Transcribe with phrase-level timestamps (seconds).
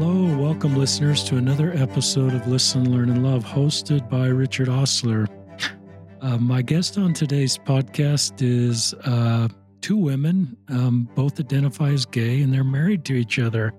[0.00, 5.26] Hello, welcome listeners to another episode of Listen, Learn, and Love, hosted by Richard Ostler.
[6.20, 9.48] Uh, my guest on today's podcast is uh,
[9.80, 13.72] two women, um, both identify as gay, and they're married to each other.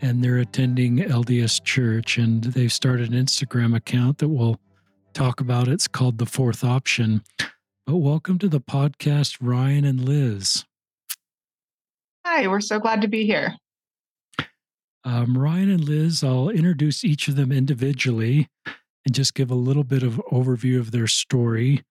[0.00, 4.58] And they're attending LDS Church, and they've started an Instagram account that we'll
[5.12, 5.68] talk about.
[5.68, 7.22] It's called The Fourth Option.
[7.86, 10.64] But welcome to the podcast, Ryan and Liz.
[12.24, 13.54] Hi, we're so glad to be here.
[15.04, 18.48] Um, Ryan and Liz, I'll introduce each of them individually
[19.04, 21.82] and just give a little bit of overview of their story.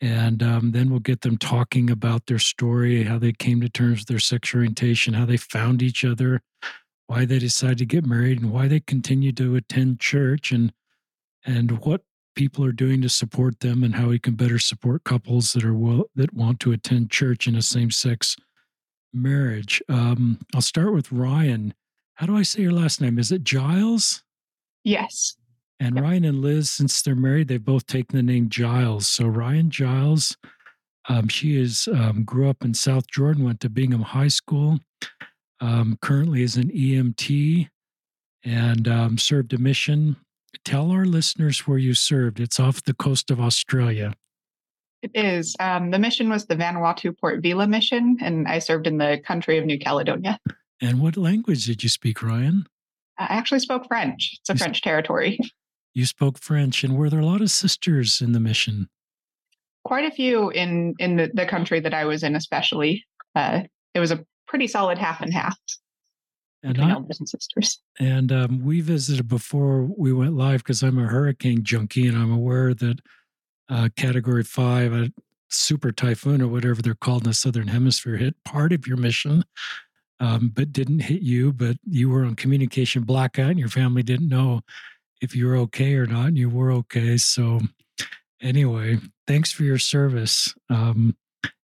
[0.00, 4.00] And um, then we'll get them talking about their story, how they came to terms
[4.00, 6.40] with their sexual orientation, how they found each other,
[7.08, 10.72] why they decided to get married, and why they continue to attend church, and
[11.44, 12.02] and what
[12.36, 15.74] people are doing to support them, and how we can better support couples that are
[15.74, 18.36] will, that want to attend church in a same sex
[19.12, 19.82] marriage.
[19.88, 21.74] Um, I'll start with Ryan.
[22.18, 23.16] How do I say your last name?
[23.16, 24.24] Is it Giles?
[24.82, 25.36] Yes.
[25.78, 26.02] And yep.
[26.02, 29.06] Ryan and Liz, since they're married, they've both taken the name Giles.
[29.06, 30.36] So Ryan Giles,
[31.08, 34.80] um, she is um, grew up in South Jordan, went to Bingham High School.
[35.60, 37.68] Um, currently is an EMT
[38.42, 40.16] and um, served a mission.
[40.64, 42.40] Tell our listeners where you served.
[42.40, 44.12] It's off the coast of Australia.
[45.02, 45.54] It is.
[45.60, 49.56] Um, the mission was the Vanuatu Port Vila mission, and I served in the country
[49.56, 50.40] of New Caledonia.
[50.80, 52.66] And what language did you speak, Ryan?
[53.18, 54.38] I actually spoke French.
[54.40, 55.38] It's a you French territory.
[55.94, 58.88] You spoke French, and were there a lot of sisters in the mission?
[59.84, 63.04] Quite a few in in the, the country that I was in, especially.
[63.34, 63.62] Uh,
[63.94, 65.58] it was a pretty solid half and half.
[66.62, 67.80] And I, elders and sisters.
[67.98, 72.32] And um, we visited before we went live because I'm a hurricane junkie, and I'm
[72.32, 73.00] aware that
[73.68, 75.10] uh, Category Five, a
[75.48, 79.42] super typhoon or whatever they're called in the southern hemisphere, hit part of your mission
[80.20, 84.28] um, but didn't hit you, but you were on communication blackout and your family didn't
[84.28, 84.62] know
[85.20, 87.16] if you were okay or not, and you were okay.
[87.16, 87.60] So,
[88.40, 91.16] anyway, thanks for your service um,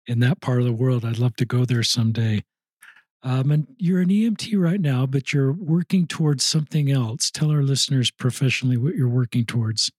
[0.07, 1.05] in that part of the world.
[1.05, 2.43] I'd love to go there someday.
[3.23, 7.31] Um, and you're an EMT right now, but you're working towards something else.
[7.31, 9.91] Tell our listeners professionally what you're working towards.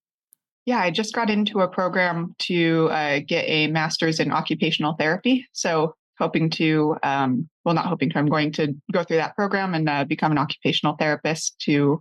[0.67, 5.47] Yeah, I just got into a program to uh, get a master's in occupational therapy.
[5.53, 9.75] So hoping to, um, well, not hoping to, I'm going to go through that program
[9.75, 12.01] and uh, become an occupational therapist to,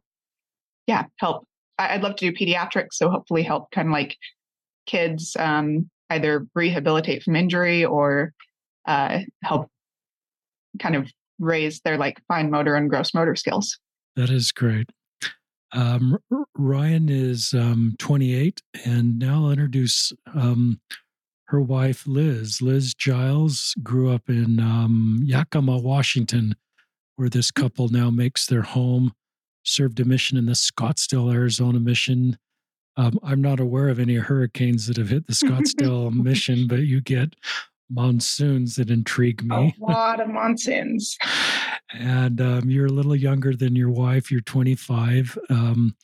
[0.87, 1.45] yeah, help.
[1.79, 2.93] I'd love to do pediatrics.
[2.93, 4.15] So hopefully help kind of like
[4.85, 8.33] kids um, either rehabilitate from injury or
[8.85, 9.69] uh, help
[10.79, 11.09] kind of
[11.39, 13.79] raise their like fine motor and gross motor skills.
[14.15, 14.89] That is great.
[15.71, 16.19] Um,
[16.55, 20.79] Ryan is um, 28, and now I'll introduce um,
[21.45, 22.61] her wife, Liz.
[22.61, 26.55] Liz Giles grew up in um, Yakima, Washington,
[27.15, 27.61] where this hmm.
[27.61, 29.13] couple now makes their home,
[29.63, 32.37] served a mission in the Scottsdale, Arizona mission.
[32.95, 37.01] Um, I'm not aware of any hurricanes that have hit the Scottsdale mission, but you
[37.01, 37.35] get
[37.89, 39.75] monsoons that intrigue me.
[39.79, 41.17] A lot of monsoons.
[41.93, 44.31] and um, you're a little younger than your wife.
[44.31, 45.37] You're 25.
[45.49, 45.95] Um,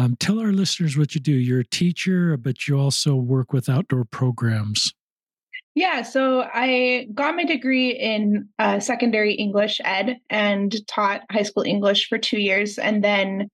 [0.00, 1.32] um, tell our listeners what you do.
[1.32, 4.94] You're a teacher, but you also work with outdoor programs.
[5.74, 11.64] Yeah, so I got my degree in uh, secondary English ed and taught high school
[11.64, 12.78] English for two years.
[12.78, 13.50] And then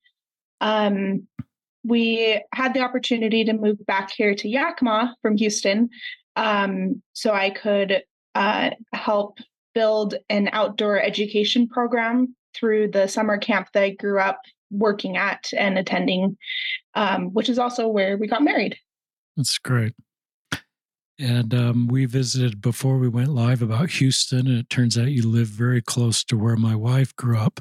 [0.60, 1.26] um,
[1.84, 5.90] we had the opportunity to move back here to Yakima from Houston
[6.36, 8.02] um, so I could
[8.34, 9.38] uh, help
[9.74, 14.40] build an outdoor education program through the summer camp that I grew up
[14.70, 16.36] working at and attending,
[16.94, 18.76] um, which is also where we got married.
[19.36, 19.92] That's great.
[21.18, 25.26] And um, we visited before we went live about Houston, and it turns out you
[25.26, 27.60] live very close to where my wife grew up,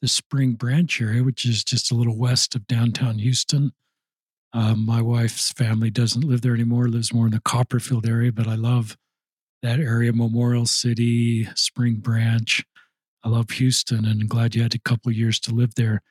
[0.00, 3.72] the Spring Branch area, which is just a little west of downtown Houston.
[4.54, 8.46] Um, my wife's family doesn't live there anymore, lives more in the Copperfield area, but
[8.46, 8.96] I love
[9.62, 12.64] that area Memorial City, Spring Branch.
[13.24, 16.02] I love Houston and I'm glad you had a couple years to live there.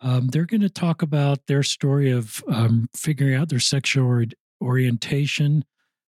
[0.00, 4.24] Um, they're going to talk about their story of um, figuring out their sexual or-
[4.62, 5.64] orientation.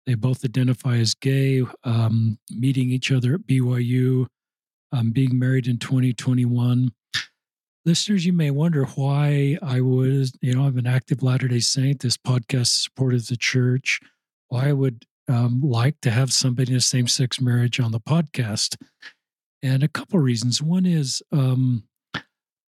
[0.06, 4.26] They both identify as gay, um, meeting each other at BYU,
[4.92, 6.90] um, being married in 2021.
[7.84, 12.00] Listeners, you may wonder why I was, you know, I'm an active Latter day Saint.
[12.00, 14.00] This podcast supported the church.
[14.48, 18.00] Why I would um, like to have somebody in a same sex marriage on the
[18.00, 18.76] podcast.
[19.62, 20.62] And a couple of reasons.
[20.62, 21.84] One is um,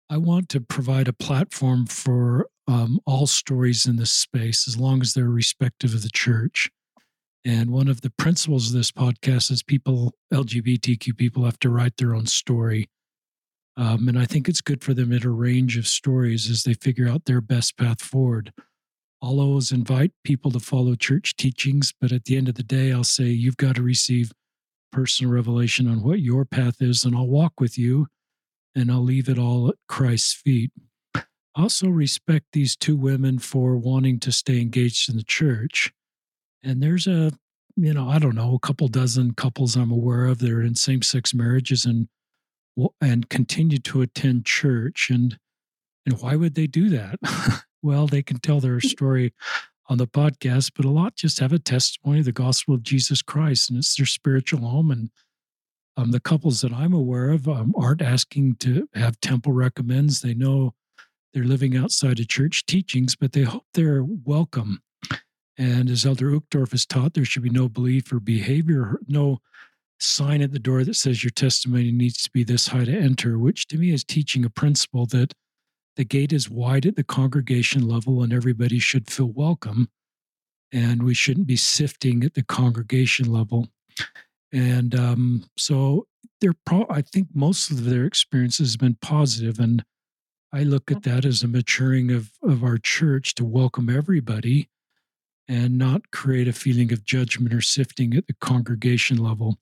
[0.09, 5.01] I want to provide a platform for um, all stories in this space as long
[5.01, 6.69] as they're respective of the church.
[7.45, 11.97] And one of the principles of this podcast is people, LGBTQ people, have to write
[11.97, 12.89] their own story.
[13.77, 16.73] Um, and I think it's good for them at a range of stories as they
[16.73, 18.51] figure out their best path forward.
[19.21, 22.91] I'll always invite people to follow church teachings, but at the end of the day,
[22.91, 24.31] I'll say you've got to receive
[24.91, 28.07] personal revelation on what your path is, and I'll walk with you
[28.75, 30.71] and I'll leave it all at Christ's feet.
[31.55, 35.91] Also respect these two women for wanting to stay engaged in the church.
[36.63, 37.31] And there's a,
[37.75, 40.75] you know, I don't know, a couple dozen couples I'm aware of that are in
[40.75, 42.07] same sex marriages and
[43.01, 45.09] and continue to attend church.
[45.09, 45.39] And
[46.05, 47.19] and why would they do that?
[47.81, 48.85] well, they can tell their mm.
[48.85, 49.33] story
[49.89, 53.21] on the podcast, but a lot just have a testimony of the gospel of Jesus
[53.21, 54.91] Christ, and it's their spiritual home.
[54.91, 55.09] And
[55.95, 60.21] um, the couples that I'm aware of um, aren't asking to have temple recommends.
[60.21, 60.73] They know
[61.33, 64.81] they're living outside of church teachings, but they hope they're welcome.
[65.57, 69.39] And as Elder Uchtdorf has taught, there should be no belief or behavior, no
[69.99, 73.39] sign at the door that says your testimony needs to be this high to enter,
[73.39, 75.33] which to me is teaching a principle that
[75.97, 79.89] the gate is wide at the congregation level and everybody should feel welcome.
[80.71, 83.67] And we shouldn't be sifting at the congregation level.
[84.53, 86.07] And um, so
[86.39, 89.83] they're pro- I think most of their experience has been positive, and
[90.53, 94.69] I look at that as a maturing of of our church to welcome everybody,
[95.47, 99.57] and not create a feeling of judgment or sifting at the congregation level.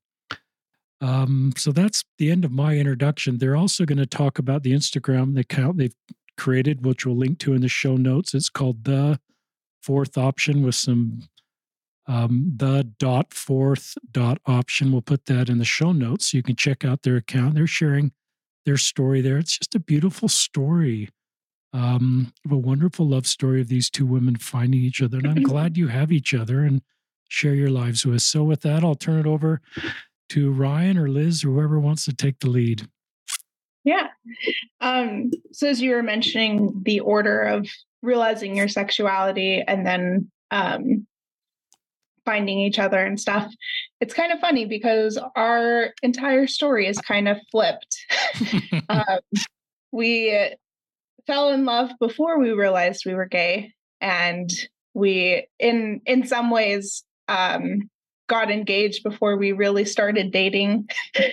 [1.00, 3.38] Um, so that's the end of my introduction.
[3.38, 5.94] They're also going to talk about the Instagram account they've
[6.36, 8.34] created, which we'll link to in the show notes.
[8.34, 9.20] It's called the
[9.82, 11.22] fourth option with some
[12.08, 14.92] um, the dot fourth dot option.
[14.92, 17.54] We'll put that in the show notes so you can check out their account.
[17.54, 18.12] They're sharing
[18.64, 19.38] their story there.
[19.38, 21.10] It's just a beautiful story
[21.72, 25.18] um, of a wonderful love story of these two women finding each other.
[25.18, 26.82] And I'm glad you have each other and
[27.28, 28.22] share your lives with.
[28.22, 29.60] So, with that, I'll turn it over
[30.30, 32.88] to Ryan or Liz or whoever wants to take the lead.
[33.86, 34.08] Yeah.
[34.80, 37.68] Um, so, as you were mentioning, the order of
[38.02, 41.06] realizing your sexuality and then um,
[42.24, 43.48] finding each other and stuff.
[44.00, 47.96] It's kind of funny because our entire story is kind of flipped.
[48.88, 49.20] um,
[49.92, 50.36] we
[51.28, 54.50] fell in love before we realized we were gay, and
[54.94, 57.88] we, in in some ways, um,
[58.26, 60.88] got engaged before we really started dating.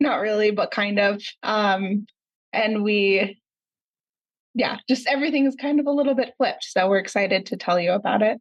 [0.00, 1.22] Not really, but kind of.
[1.42, 2.06] Um,
[2.52, 3.40] and we,
[4.54, 6.64] yeah, just everything is kind of a little bit flipped.
[6.64, 8.40] So we're excited to tell you about it.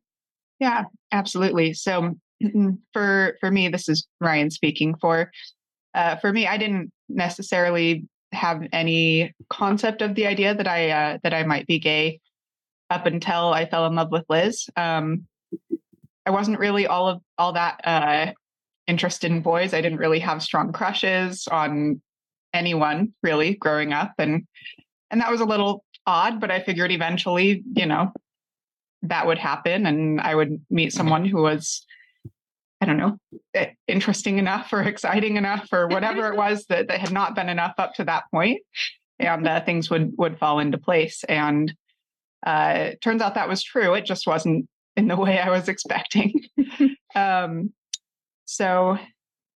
[0.60, 1.74] Yeah, absolutely.
[1.74, 2.16] So
[2.94, 4.96] for for me, this is Ryan speaking.
[5.00, 5.31] For
[5.94, 11.18] uh, for me, I didn't necessarily have any concept of the idea that I uh,
[11.24, 12.19] that I might be gay
[12.90, 14.68] up until I fell in love with Liz.
[14.75, 15.28] Um,
[16.25, 18.31] I wasn't really all of all that uh,
[18.88, 19.74] interested in boys.
[19.74, 22.02] I didn't really have strong crushes on
[22.54, 24.46] anyone really growing up, and
[25.12, 26.40] and that was a little odd.
[26.40, 28.12] But I figured eventually, you know,
[29.10, 30.98] that would happen and I would meet mm-hmm.
[30.98, 31.86] someone who was,
[32.82, 33.18] I don't know,
[33.88, 37.74] interesting enough or exciting enough or whatever it was that, that had not been enough
[37.78, 38.62] up to that point,
[39.20, 41.24] and uh, things would would fall into place.
[41.26, 41.74] And
[42.46, 43.94] uh, turns out that was true.
[43.94, 46.42] It just wasn't in the way I was expecting.
[47.16, 47.74] um,
[48.45, 48.97] so,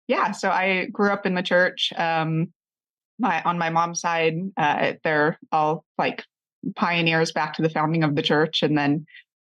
[0.08, 1.92] yeah, so I grew up in the church.
[1.96, 2.54] Um,
[3.20, 6.24] my on my mom's side, uh, they're all like
[6.76, 9.06] pioneers back to the founding of the church, and then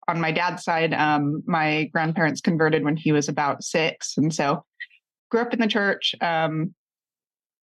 [0.08, 4.64] on my dad's side, um, my grandparents converted when he was about six, and so
[5.30, 6.14] grew up in the church.
[6.20, 6.74] Um,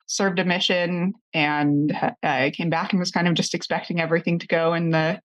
[0.06, 4.38] served a mission, and uh, I came back and was kind of just expecting everything
[4.38, 5.18] to go in the,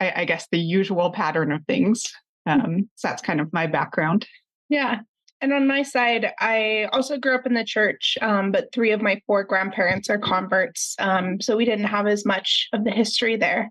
[0.00, 2.04] I, I guess, the usual pattern of things.
[2.46, 4.26] Um, so that's kind of my background.
[4.68, 5.00] Yeah.
[5.40, 9.02] And on my side, I also grew up in the church, um, but three of
[9.02, 10.96] my four grandparents are converts.
[10.98, 13.70] Um, so we didn't have as much of the history there.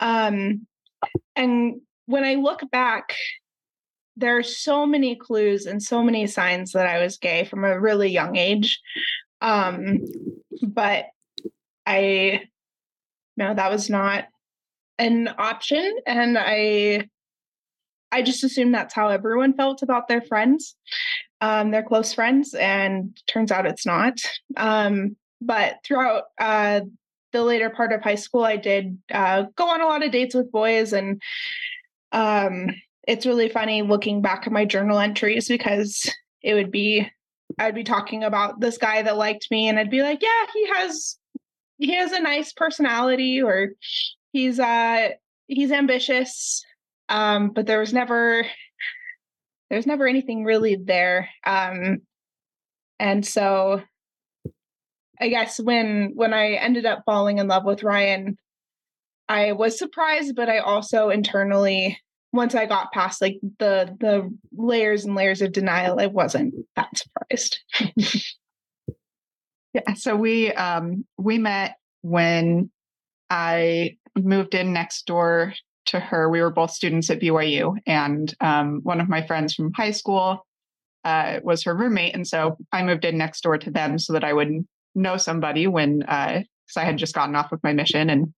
[0.00, 0.66] Um,
[1.34, 3.14] and when I look back,
[4.16, 7.80] there are so many clues and so many signs that I was gay from a
[7.80, 8.80] really young age.
[9.40, 10.00] Um,
[10.62, 11.06] but
[11.86, 12.42] I
[13.36, 14.24] no, that was not
[14.98, 15.98] an option.
[16.06, 17.08] And I
[18.10, 20.74] I just assumed that's how everyone felt about their friends,
[21.40, 24.18] um, their close friends, and turns out it's not.
[24.56, 26.80] Um, but throughout uh,
[27.32, 30.34] the later part of high school, I did uh, go on a lot of dates
[30.34, 31.20] with boys and
[32.12, 32.70] um,
[33.06, 36.10] it's really funny looking back at my journal entries because
[36.42, 37.08] it would be
[37.58, 40.68] I'd be talking about this guy that liked me and I'd be like, yeah, he
[40.68, 41.16] has
[41.78, 43.70] he has a nice personality or
[44.32, 45.10] he's uh
[45.46, 46.64] he's ambitious.
[47.08, 48.44] Um, but there was never
[49.70, 51.28] there's never anything really there.
[51.44, 51.98] Um
[52.98, 53.82] and so
[55.20, 58.36] I guess when when I ended up falling in love with Ryan,
[59.28, 61.98] I was surprised, but I also internally
[62.32, 66.88] once I got past like the the layers and layers of denial, I wasn't that
[66.96, 67.60] surprised.
[69.74, 72.70] yeah, so we um we met when
[73.30, 75.54] I moved in next door
[75.88, 76.28] to her.
[76.28, 80.46] We were both students at BYU, and um, one of my friends from high school
[81.04, 84.24] uh, was her roommate, and so I moved in next door to them so that
[84.24, 88.10] I would know somebody when because uh, I had just gotten off of my mission
[88.10, 88.32] and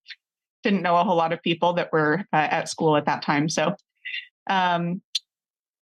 [0.63, 3.49] didn't know a whole lot of people that were uh, at school at that time.
[3.49, 3.75] So,
[4.49, 5.01] um,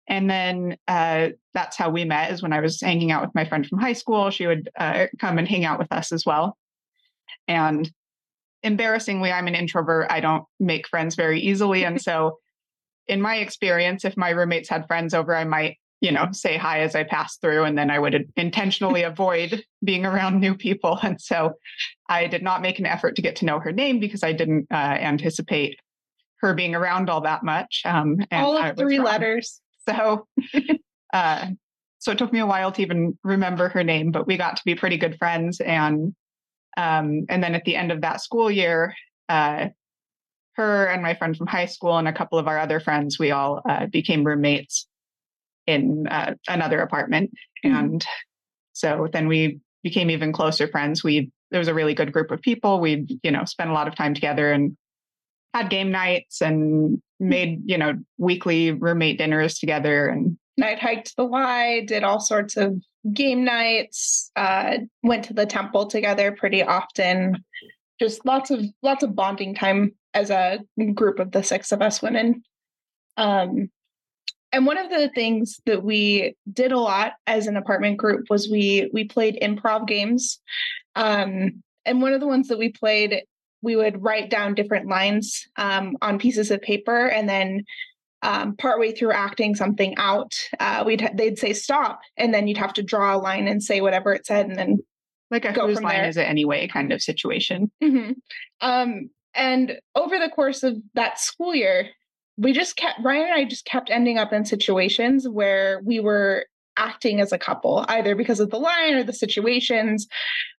[0.07, 2.31] and then uh, that's how we met.
[2.31, 4.29] Is when I was hanging out with my friend from high school.
[4.29, 6.57] She would uh, come and hang out with us as well,
[7.47, 7.89] and
[8.63, 10.07] embarrassingly, I'm an introvert.
[10.09, 11.85] I don't make friends very easily.
[11.85, 12.39] And so,
[13.07, 16.79] in my experience, if my roommates had friends over, I might, you know, say hi
[16.79, 20.99] as I pass through, and then I would intentionally avoid being around new people.
[21.01, 21.53] And so,
[22.09, 24.67] I did not make an effort to get to know her name because I didn't
[24.71, 25.77] uh, anticipate
[26.43, 27.81] her being around all that much.
[27.85, 29.61] Um, all of three letters.
[29.87, 30.27] So,
[31.13, 31.47] uh,
[31.99, 34.61] so it took me a while to even remember her name, but we got to
[34.65, 35.61] be pretty good friends.
[35.61, 36.13] And
[36.77, 38.95] um, and then at the end of that school year,
[39.29, 39.67] uh,
[40.55, 43.31] her and my friend from high school and a couple of our other friends, we
[43.31, 44.87] all uh, became roommates
[45.65, 47.31] in uh, another apartment.
[47.65, 47.75] Mm-hmm.
[47.75, 48.05] And
[48.73, 51.03] so then we became even closer friends.
[51.03, 52.79] We there was a really good group of people.
[52.79, 54.77] We you know spent a lot of time together and
[55.53, 57.29] had game nights and mm-hmm.
[57.29, 62.57] made you know weekly roommate dinners together and night hiked the Y, did all sorts
[62.57, 62.81] of
[63.11, 67.43] game nights, uh, went to the temple together pretty often.
[67.99, 70.59] Just lots of lots of bonding time as a
[70.93, 72.43] group of the six of us women.
[73.17, 73.69] Um,
[74.51, 78.49] and one of the things that we did a lot as an apartment group was
[78.49, 80.39] we we played improv games.
[80.95, 83.23] Um, and one of the ones that we played,
[83.61, 87.65] we would write down different lines um, on pieces of paper and then
[88.23, 92.73] um, partway through acting something out, uh, we'd they'd say stop, and then you'd have
[92.73, 94.79] to draw a line and say whatever it said, and then
[95.29, 96.09] like a go whose line there.
[96.09, 97.71] is it anyway kind of situation.
[97.83, 98.13] Mm-hmm.
[98.61, 101.89] Um, and over the course of that school year,
[102.37, 106.45] we just kept Ryan and I just kept ending up in situations where we were
[106.77, 110.07] acting as a couple, either because of the line or the situations.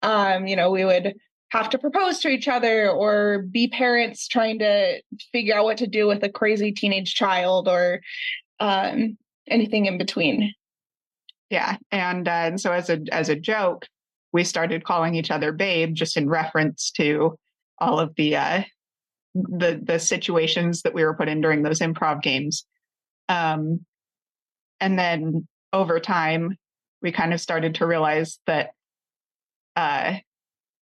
[0.02, 1.16] Um, you know, we would
[1.54, 5.00] have to propose to each other or be parents trying to
[5.32, 8.02] figure out what to do with a crazy teenage child or
[8.60, 9.16] um,
[9.48, 10.52] anything in between.
[11.52, 13.86] Yeah, and, uh, and so as a as a joke,
[14.32, 17.38] we started calling each other babe, just in reference to
[17.78, 18.64] all of the uh,
[19.36, 22.66] the the situations that we were put in during those improv games.
[23.30, 23.86] Um,
[24.80, 26.58] and then over time,
[27.04, 28.72] we kind of started to realize that
[29.76, 30.16] uh,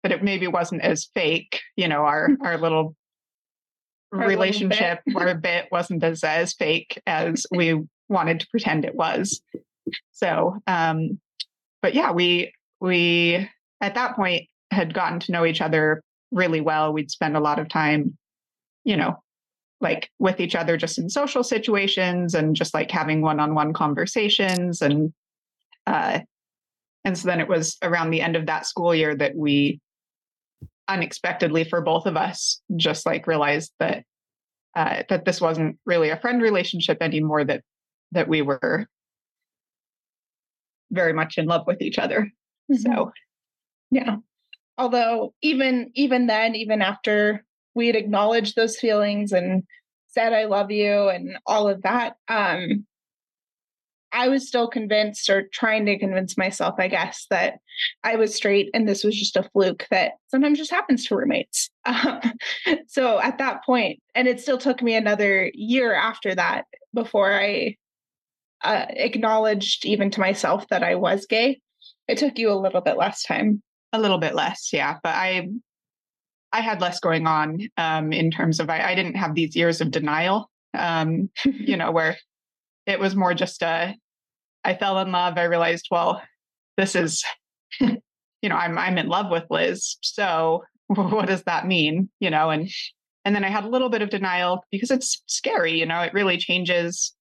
[0.03, 1.60] but it maybe wasn't as fake.
[1.75, 2.96] You know, our our little
[4.13, 5.29] our relationship little bit.
[5.29, 9.41] our bit wasn't as as fake as we wanted to pretend it was.
[10.12, 11.20] So, um,
[11.81, 16.93] but yeah, we we at that point had gotten to know each other really well.
[16.93, 18.17] We'd spend a lot of time,
[18.84, 19.22] you know,
[19.81, 25.12] like with each other just in social situations and just like having one-on-one conversations and
[25.88, 26.20] uh
[27.03, 29.79] and so then it was around the end of that school year that we
[30.91, 34.03] unexpectedly for both of us just like realized that
[34.75, 37.63] uh, that this wasn't really a friend relationship anymore that
[38.12, 38.86] that we were
[40.91, 42.29] very much in love with each other
[42.69, 42.75] mm-hmm.
[42.75, 43.12] so
[43.89, 44.17] yeah
[44.77, 49.63] although even even then even after we had acknowledged those feelings and
[50.10, 52.86] said i love you and all of that um
[54.13, 57.59] I was still convinced or trying to convince myself, I guess, that
[58.03, 61.69] I was straight and this was just a fluke that sometimes just happens to roommates.
[61.85, 62.21] Um,
[62.87, 67.75] so at that point, and it still took me another year after that before I
[68.63, 71.59] uh, acknowledged even to myself that I was gay.
[72.07, 73.63] It took you a little bit less time.
[73.93, 74.97] A little bit less, yeah.
[75.03, 75.49] But I
[76.53, 79.81] I had less going on um, in terms of I, I didn't have these years
[79.81, 82.17] of denial, um, you know, where
[82.91, 83.95] it was more just a
[84.63, 85.38] I fell in love.
[85.38, 86.21] I realized, well,
[86.77, 87.24] this is,
[87.79, 88.00] you
[88.43, 89.98] know, I'm I'm in love with Liz.
[90.01, 92.10] So what does that mean?
[92.19, 92.69] You know, and
[93.25, 95.79] and then I had a little bit of denial because it's scary.
[95.79, 97.13] You know, it really changes.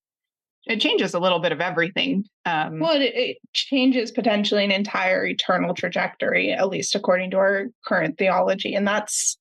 [0.67, 2.25] It changes a little bit of everything.
[2.45, 7.67] Um, well, it, it changes potentially an entire eternal trajectory, at least according to our
[7.87, 9.39] current theology, and that's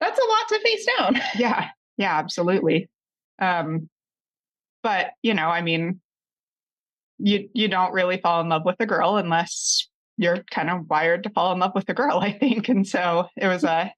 [0.00, 1.20] that's a lot to face down.
[1.38, 2.88] Yeah, yeah, absolutely.
[3.40, 3.88] Um,
[4.84, 6.00] but you know, I mean,
[7.18, 11.24] you you don't really fall in love with a girl unless you're kind of wired
[11.24, 12.68] to fall in love with a girl, I think.
[12.68, 13.92] And so it was a,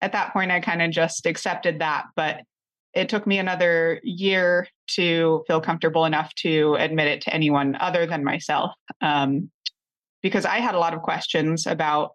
[0.00, 2.06] at that point, I kind of just accepted that.
[2.16, 2.40] But
[2.92, 8.04] it took me another year to feel comfortable enough to admit it to anyone other
[8.06, 8.72] than myself.
[9.00, 9.50] Um,
[10.22, 12.14] because I had a lot of questions about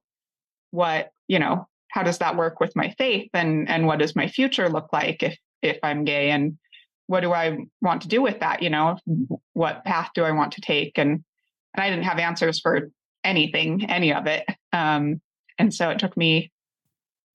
[0.72, 4.28] what, you know, how does that work with my faith and and what does my
[4.28, 6.58] future look like if if I'm gay and
[7.08, 8.62] what do I want to do with that?
[8.62, 8.98] You know,
[9.54, 10.98] what path do I want to take?
[10.98, 11.24] And
[11.74, 12.90] and I didn't have answers for
[13.24, 14.46] anything, any of it.
[14.72, 15.22] Um,
[15.58, 16.52] and so it took me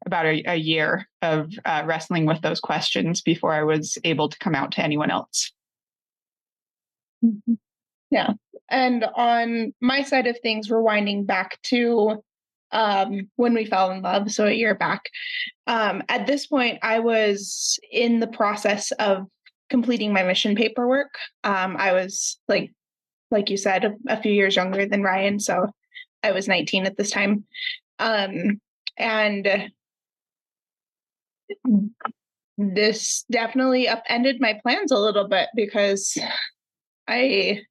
[0.07, 4.39] about a, a year of uh, wrestling with those questions before I was able to
[4.39, 5.53] come out to anyone else.
[7.23, 7.55] Mm-hmm.
[8.11, 8.33] Yeah.
[8.71, 12.23] And on my side of things, we're winding back to
[12.73, 15.03] um, when we fell in love, so a year back.
[15.67, 19.27] Um, at this point, I was in the process of
[19.71, 21.15] completing my mission paperwork.
[21.45, 22.73] Um, I was like,
[23.31, 25.69] like you said, a, a, few years younger than Ryan, so
[26.23, 27.45] I was 19 at this time,
[28.01, 28.61] um,
[28.99, 29.71] and
[32.59, 36.19] this definitely upended my plans a little bit because
[37.09, 37.63] I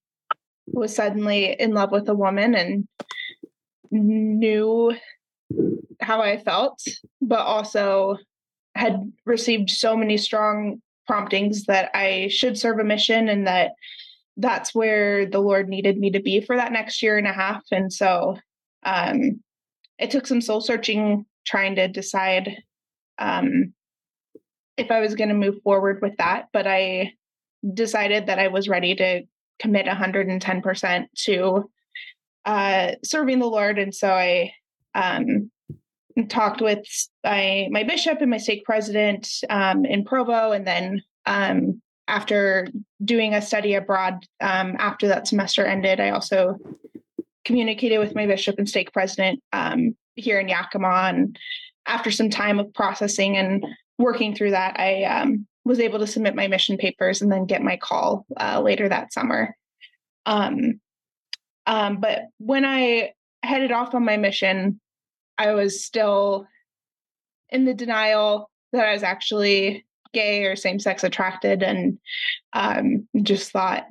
[0.67, 2.87] was suddenly in love with a woman and
[3.91, 4.95] knew
[6.01, 6.81] how I felt,
[7.21, 8.17] but also
[8.75, 13.71] had received so many strong promptings that I should serve a mission and that
[14.37, 17.63] that's where the Lord needed me to be for that next year and a half.
[17.71, 18.37] And so
[18.83, 19.41] um,
[19.97, 22.57] it took some soul searching trying to decide
[23.17, 23.73] um,
[24.77, 26.49] if I was going to move forward with that.
[26.53, 27.13] But I
[27.73, 29.23] decided that I was ready to
[29.57, 31.71] commit 110% to
[32.45, 33.79] uh, serving the Lord.
[33.79, 34.51] And so I
[34.93, 35.38] um,
[36.27, 36.85] talked with
[37.23, 40.51] my, my bishop and my stake president um, in Provo.
[40.51, 42.67] And then um, after
[43.03, 46.57] doing a study abroad um, after that semester ended, I also
[47.45, 51.11] communicated with my bishop and stake president um, here in Yakima.
[51.13, 51.37] And
[51.85, 53.65] after some time of processing and
[53.97, 57.61] working through that, I um, was able to submit my mission papers and then get
[57.61, 59.55] my call uh, later that summer.
[60.25, 60.81] Um,
[61.65, 64.79] but when I headed off on my mission,
[65.39, 66.45] I was still
[67.49, 71.97] in the denial that I was actually gay or same sex attracted and
[72.53, 73.85] um, just thought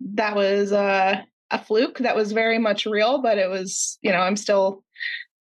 [0.00, 4.20] that was a, a fluke that was very much real, but it was, you know,
[4.20, 4.84] I'm still,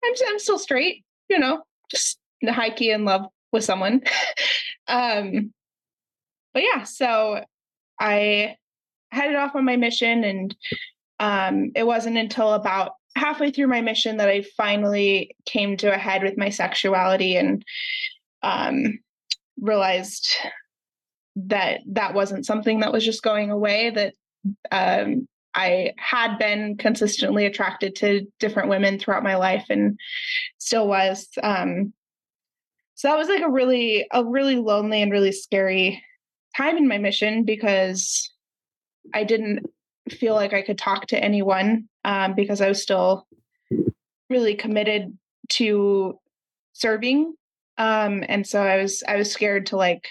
[0.04, 4.02] I'm, I'm still straight, you know, just high key in love with someone.
[4.88, 5.52] um,
[6.52, 7.44] but yeah, so
[8.00, 8.56] I
[9.12, 10.56] headed off on my mission and
[11.20, 15.98] um, it wasn't until about halfway through my mission that I finally came to a
[15.98, 17.64] head with my sexuality and
[18.42, 18.98] um,
[19.58, 20.36] realized
[21.36, 24.14] that that wasn't something that was just going away, that
[24.70, 29.98] um, I had been consistently attracted to different women throughout my life and
[30.58, 31.28] still was.
[31.42, 31.94] Um,
[32.96, 36.02] so that was like a really, a really lonely and really scary
[36.54, 38.30] time in my mission because
[39.14, 39.66] I didn't
[40.10, 43.26] feel like I could talk to anyone um, because I was still
[44.30, 45.16] really committed
[45.50, 46.18] to
[46.72, 47.34] serving.
[47.78, 50.08] Um, and so I was I was scared to like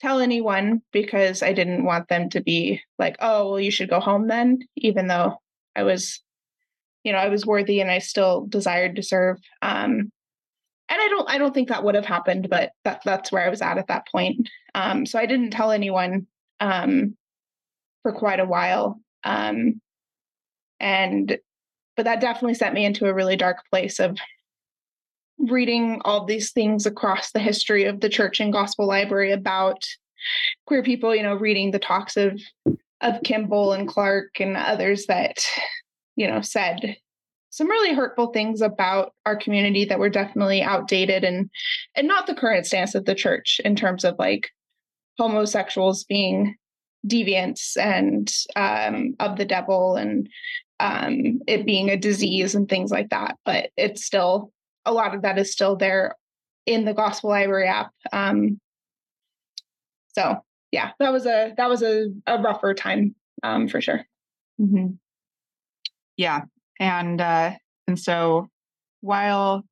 [0.00, 4.00] tell anyone because I didn't want them to be like, oh, well, you should go
[4.00, 5.40] home then, even though
[5.74, 6.22] I was,
[7.04, 9.38] you know, I was worthy and I still desired to serve.
[9.60, 10.12] Um,
[10.90, 13.50] and I don't I don't think that would have happened, but that that's where I
[13.50, 14.48] was at at that point.
[14.74, 16.26] Um, so I didn't tell anyone
[16.60, 17.16] um,
[18.02, 19.00] for quite a while.
[19.28, 19.80] Um,
[20.80, 21.38] and
[21.96, 24.18] but that definitely sent me into a really dark place of
[25.38, 29.84] reading all these things across the history of the church and gospel library about
[30.66, 32.40] queer people you know reading the talks of
[33.00, 35.44] of kimball and clark and others that
[36.16, 36.96] you know said
[37.50, 41.50] some really hurtful things about our community that were definitely outdated and
[41.94, 44.50] and not the current stance of the church in terms of like
[45.18, 46.56] homosexuals being
[47.06, 50.28] deviants and um, of the devil and
[50.80, 53.36] um, it being a disease and things like that.
[53.44, 54.52] But it's still
[54.84, 56.16] a lot of that is still there
[56.66, 57.90] in the Gospel Library app.
[58.12, 58.60] Um,
[60.14, 60.38] so
[60.70, 64.04] yeah, that was a that was a, a rougher time um, for sure.
[64.60, 64.94] Mm-hmm.
[66.16, 66.42] Yeah,
[66.80, 67.52] and uh,
[67.86, 68.48] and so
[69.00, 69.64] while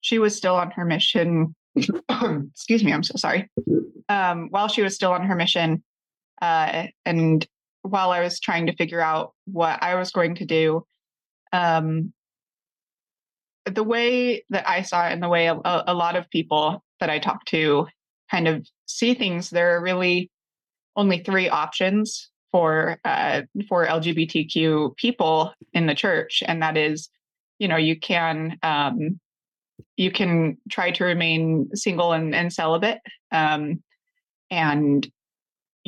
[0.00, 3.50] she was still on her mission, excuse me, I'm so sorry.
[4.08, 5.82] Um, while she was still on her mission,
[6.40, 7.46] uh, and
[7.82, 10.84] while I was trying to figure out what I was going to do,
[11.52, 12.12] um,
[13.64, 17.10] the way that I saw it and the way a, a lot of people that
[17.10, 17.86] I talk to
[18.30, 20.30] kind of see things, there are really
[20.96, 27.10] only three options for uh, for LGBTQ people in the church, and that is
[27.58, 29.20] you know, you can um,
[29.96, 32.98] you can try to remain single and, and celibate,
[33.32, 33.82] um,
[34.50, 35.08] and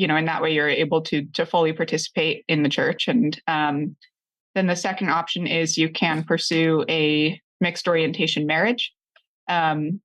[0.01, 3.07] you know, in that way, you're able to to fully participate in the church.
[3.07, 3.97] And um,
[4.55, 8.95] then the second option is you can pursue a mixed orientation marriage,
[9.47, 10.01] um,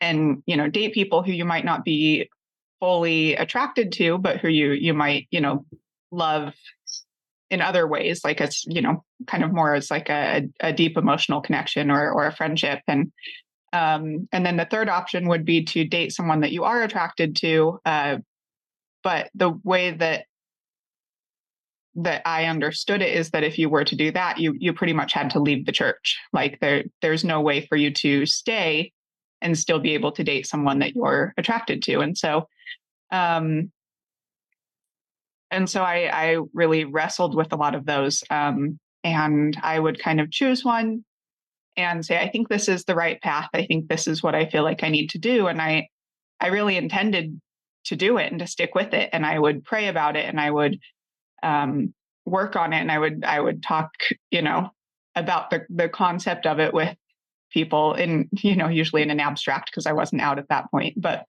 [0.00, 2.30] and you know, date people who you might not be
[2.80, 5.66] fully attracted to, but who you you might you know
[6.10, 6.54] love
[7.50, 10.96] in other ways, like it's you know kind of more as like a, a deep
[10.96, 13.12] emotional connection or or a friendship, and
[13.74, 17.36] um, and then the third option would be to date someone that you are attracted
[17.36, 18.16] to, uh,
[19.04, 20.24] but the way that
[21.96, 24.92] that I understood it is that if you were to do that, you you pretty
[24.92, 26.18] much had to leave the church.
[26.32, 28.92] Like there there's no way for you to stay
[29.40, 32.00] and still be able to date someone that you're attracted to.
[32.00, 32.48] And so
[33.12, 33.70] um
[35.50, 38.24] and so I, I really wrestled with a lot of those.
[38.28, 41.04] Um, and I would kind of choose one
[41.76, 43.50] and say, I think this is the right path.
[43.54, 45.46] I think this is what I feel like I need to do.
[45.46, 45.88] And I,
[46.40, 47.40] I really intended
[47.84, 49.10] to do it and to stick with it.
[49.12, 50.78] And I would pray about it and I would
[51.42, 51.94] um,
[52.24, 52.78] work on it.
[52.78, 53.92] And I would, I would talk,
[54.30, 54.70] you know,
[55.14, 56.96] about the, the concept of it with
[57.50, 61.00] people in, you know, usually in an abstract because I wasn't out at that point.
[61.00, 61.26] But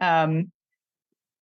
[0.00, 0.50] um,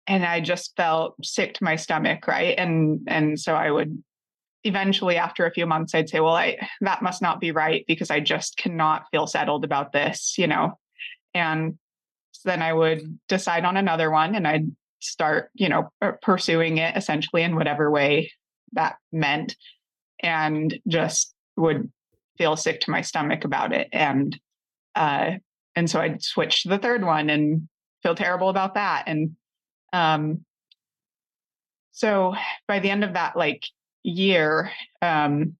[0.07, 2.57] and I just felt sick to my stomach, right?
[2.57, 4.01] And and so I would
[4.63, 8.09] eventually after a few months I'd say, well, I that must not be right because
[8.09, 10.79] I just cannot feel settled about this, you know.
[11.33, 11.77] And
[12.47, 17.43] then I would decide on another one and I'd start, you know, pursuing it essentially
[17.43, 18.31] in whatever way
[18.73, 19.55] that meant
[20.21, 21.91] and just would
[22.37, 24.39] feel sick to my stomach about it and
[24.95, 25.31] uh
[25.75, 27.67] and so I'd switch to the third one and
[28.03, 29.35] feel terrible about that and
[29.93, 30.45] um,
[31.91, 32.35] so
[32.67, 33.63] by the end of that like
[34.03, 35.55] year, um,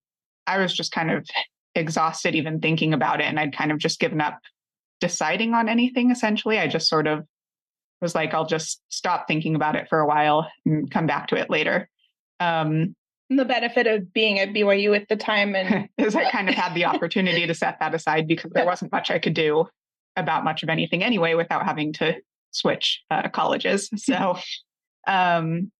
[0.45, 1.27] I was just kind of
[1.75, 4.39] exhausted even thinking about it, and I'd kind of just given up
[4.99, 6.11] deciding on anything.
[6.11, 7.25] Essentially, I just sort of
[8.01, 11.35] was like, I'll just stop thinking about it for a while and come back to
[11.35, 11.89] it later.
[12.39, 12.95] Um,
[13.29, 16.73] the benefit of being at BYU at the time and is I kind of had
[16.73, 19.65] the opportunity to set that aside because there wasn't much I could do
[20.15, 22.15] about much of anything anyway without having to
[22.51, 23.89] switch uh, colleges.
[23.95, 24.37] So,
[25.07, 25.71] um,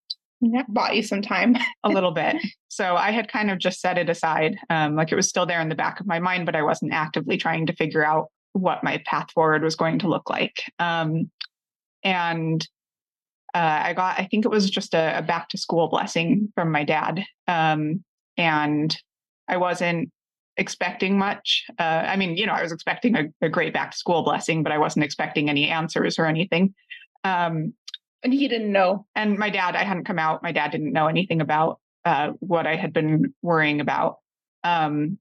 [0.67, 1.55] bought you some time.
[1.83, 2.35] a little bit.
[2.67, 4.57] So I had kind of just set it aside.
[4.69, 6.93] Um, like it was still there in the back of my mind, but I wasn't
[6.93, 10.61] actively trying to figure out what my path forward was going to look like.
[10.79, 11.29] Um,
[12.03, 12.67] and
[13.53, 16.71] uh, I got, I think it was just a, a, back to school blessing from
[16.71, 17.23] my dad.
[17.47, 18.03] Um,
[18.37, 18.95] and
[19.47, 20.11] I wasn't
[20.57, 21.65] expecting much.
[21.79, 24.63] Uh, I mean, you know, I was expecting a, a, great back to school blessing,
[24.63, 26.73] but I wasn't expecting any answers or anything.
[27.23, 27.73] Um,
[28.23, 29.05] and he didn't know.
[29.15, 30.43] And my dad, I hadn't come out.
[30.43, 34.17] My dad didn't know anything about uh, what I had been worrying about.
[34.63, 35.19] Um,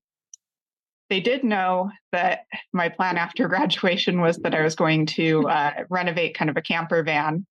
[1.08, 2.40] they did know that
[2.72, 6.62] my plan after graduation was that I was going to uh, renovate kind of a
[6.62, 7.46] camper van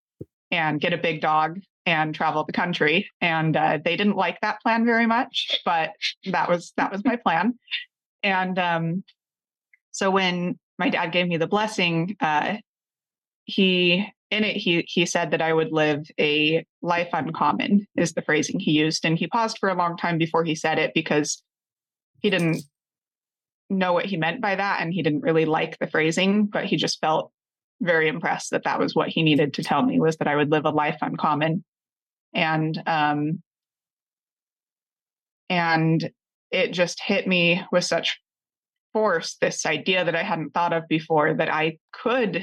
[0.52, 3.10] and get a big dog and travel the country.
[3.22, 5.92] And uh, they didn't like that plan very much, but
[6.26, 7.58] that was that was my plan.
[8.24, 9.04] And um,
[9.92, 12.58] so when my dad gave me the blessing, uh,
[13.46, 18.24] he in it he he said that I would live a life uncommon is the
[18.24, 21.44] phrasing he used, and he paused for a long time before he said it because
[22.22, 22.64] he didn't
[23.70, 26.78] know what he meant by that, and he didn't really like the phrasing, but he
[26.78, 27.32] just felt
[27.82, 30.52] very impressed that that was what he needed to tell me was that I would
[30.52, 31.64] live a life uncommon
[32.34, 33.42] and um,
[35.50, 36.10] and
[36.52, 38.20] it just hit me with such
[38.94, 42.42] force this idea that I hadn't thought of before that I could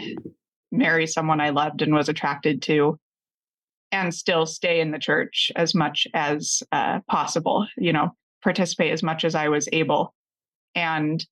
[0.70, 2.98] marry someone I loved and was attracted to
[3.90, 8.11] and still stay in the church as much as uh, possible, you know,
[8.42, 10.14] participate as much as I was able.
[10.74, 11.24] And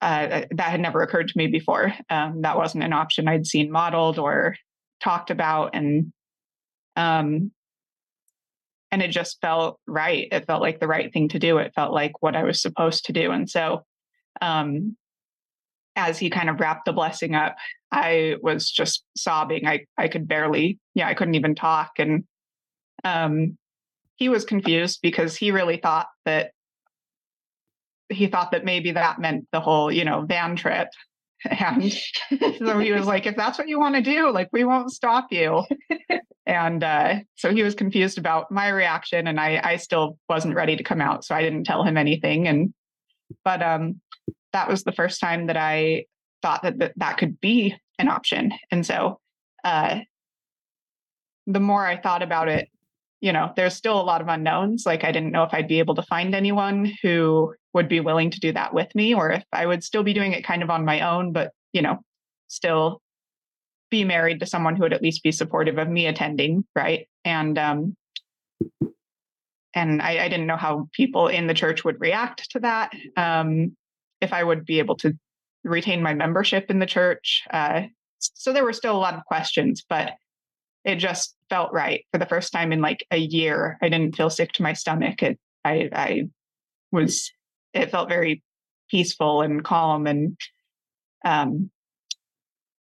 [0.00, 1.92] uh, that had never occurred to me before.
[2.08, 4.56] Um, that wasn't an option I'd seen modeled or
[5.00, 5.74] talked about.
[5.74, 6.12] And
[6.96, 7.52] um,
[8.90, 10.28] and it just felt right.
[10.32, 11.58] It felt like the right thing to do.
[11.58, 13.30] It felt like what I was supposed to do.
[13.32, 13.84] And so,
[14.40, 14.96] um,
[15.94, 17.56] as he kind of wrapped the blessing up,
[17.90, 19.66] I was just sobbing.
[19.66, 21.92] I I could barely, yeah, I couldn't even talk.
[21.98, 22.24] And
[23.04, 23.58] um,
[24.16, 26.52] he was confused because he really thought that
[28.08, 30.88] he thought that maybe that meant the whole, you know, van trip.
[31.50, 31.92] And
[32.58, 35.28] so he was like, if that's what you want to do, like, we won't stop
[35.30, 35.64] you.
[36.46, 40.74] and uh, so he was confused about my reaction, and I, I still wasn't ready
[40.74, 41.24] to come out.
[41.24, 42.48] So I didn't tell him anything.
[42.48, 42.74] And,
[43.44, 44.00] but um,
[44.52, 46.06] that was the first time that I
[46.42, 48.52] thought that that, that could be an option.
[48.72, 49.20] And so
[49.64, 50.00] uh,
[51.46, 52.68] the more I thought about it,
[53.20, 54.84] you know, there's still a lot of unknowns.
[54.86, 58.30] Like I didn't know if I'd be able to find anyone who would be willing
[58.30, 60.70] to do that with me or if I would still be doing it kind of
[60.70, 61.98] on my own, but, you know,
[62.48, 63.00] still
[63.90, 66.64] be married to someone who would at least be supportive of me attending.
[66.74, 67.08] Right.
[67.24, 67.96] And, um,
[69.74, 72.92] and I, I didn't know how people in the church would react to that.
[73.16, 73.76] Um,
[74.20, 75.16] if I would be able to
[75.64, 77.44] retain my membership in the church.
[77.52, 77.82] Uh,
[78.18, 80.14] so there were still a lot of questions, but
[80.84, 83.78] it just felt right for the first time in like a year.
[83.82, 85.22] I didn't feel sick to my stomach.
[85.22, 86.22] It, I, I
[86.90, 87.30] was,
[87.74, 88.42] it felt very
[88.90, 90.06] peaceful and calm.
[90.06, 90.36] And
[91.24, 91.70] um,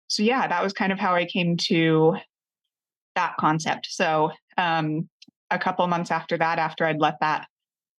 [0.07, 2.17] so, yeah, that was kind of how I came to
[3.15, 3.87] that concept.
[3.89, 5.09] So, um,
[5.49, 7.47] a couple months after that, after I'd let that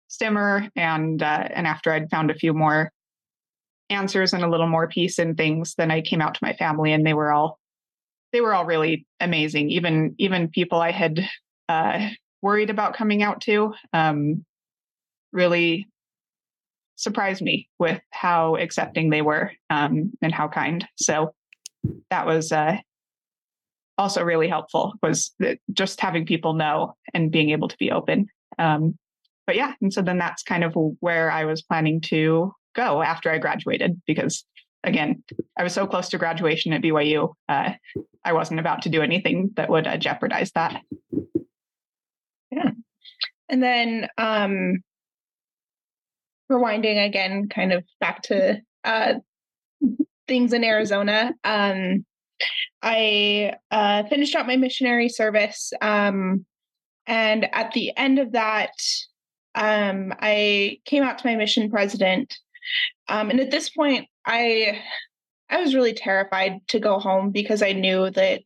[0.08, 2.90] simmer and uh, and after I'd found a few more
[3.90, 6.92] answers and a little more peace in things, then I came out to my family
[6.92, 7.58] and they were all
[8.32, 9.70] they were all really amazing.
[9.70, 11.26] Even even people I had
[11.68, 12.08] uh,
[12.42, 14.44] worried about coming out to um,
[15.32, 15.86] really
[16.98, 20.86] surprised me with how accepting they were um, and how kind.
[20.96, 21.32] So
[22.10, 22.76] that was uh,
[23.96, 24.94] also really helpful.
[25.02, 25.34] Was
[25.72, 28.26] just having people know and being able to be open.
[28.58, 28.98] Um,
[29.46, 33.30] but yeah, and so then that's kind of where I was planning to go after
[33.30, 34.44] I graduated because
[34.84, 35.22] again,
[35.56, 37.32] I was so close to graduation at BYU.
[37.48, 37.70] Uh,
[38.24, 40.82] I wasn't about to do anything that would uh, jeopardize that.
[42.50, 42.70] Yeah.
[43.48, 44.82] And then um,
[46.50, 49.14] rewinding again, kind of back to uh,
[50.26, 51.34] things in Arizona.
[51.44, 52.04] Um,
[52.82, 55.72] I uh, finished up my missionary service.
[55.80, 56.44] Um,
[57.06, 58.70] and at the end of that,
[59.54, 62.36] um, I came out to my mission president.
[63.08, 64.82] Um, and at this point, I
[65.50, 68.44] I was really terrified to go home because I knew that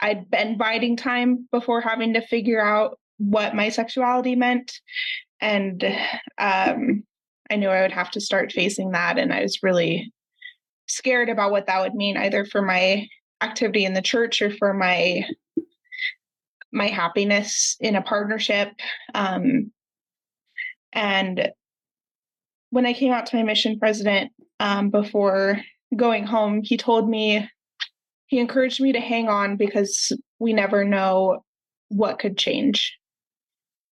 [0.00, 4.80] I'd been biding time before having to figure out what my sexuality meant.
[5.40, 5.84] And
[6.38, 7.04] um,
[7.50, 9.18] I knew I would have to start facing that.
[9.18, 10.12] And I was really
[10.86, 13.06] scared about what that would mean, either for my
[13.40, 15.24] activity in the church or for my
[16.72, 18.68] my happiness in a partnership.
[19.14, 19.72] Um,
[20.92, 21.50] and
[22.70, 25.60] when I came out to my mission president um, before
[25.94, 27.48] going home, he told me,
[28.26, 31.44] he encouraged me to hang on because we never know
[31.88, 32.98] what could change.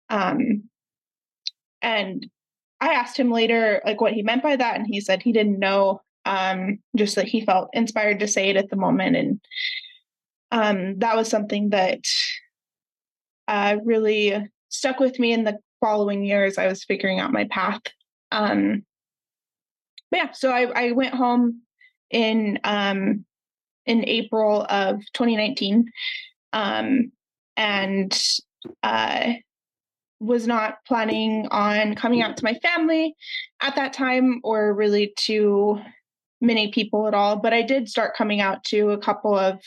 [0.10, 0.70] Um,
[1.82, 2.26] and
[2.80, 4.76] I asked him later, like, what he meant by that.
[4.76, 8.58] And he said he didn't know, um, just that he felt inspired to say it
[8.58, 9.16] at the moment.
[9.16, 9.42] And
[10.52, 12.02] um, that was something that
[13.48, 16.58] uh, really stuck with me in the following years.
[16.58, 17.82] I was figuring out my path
[18.32, 18.84] um,
[20.12, 21.62] yeah, so I, I went home
[22.10, 23.26] in um,
[23.86, 25.90] in April of 2019,
[26.54, 27.12] um,
[27.58, 28.22] and
[28.84, 29.34] uh,
[30.22, 33.16] was not planning on coming out to my family
[33.62, 35.82] at that time, or really to
[36.40, 37.38] many people at all.
[37.38, 39.60] But I did start coming out to a couple of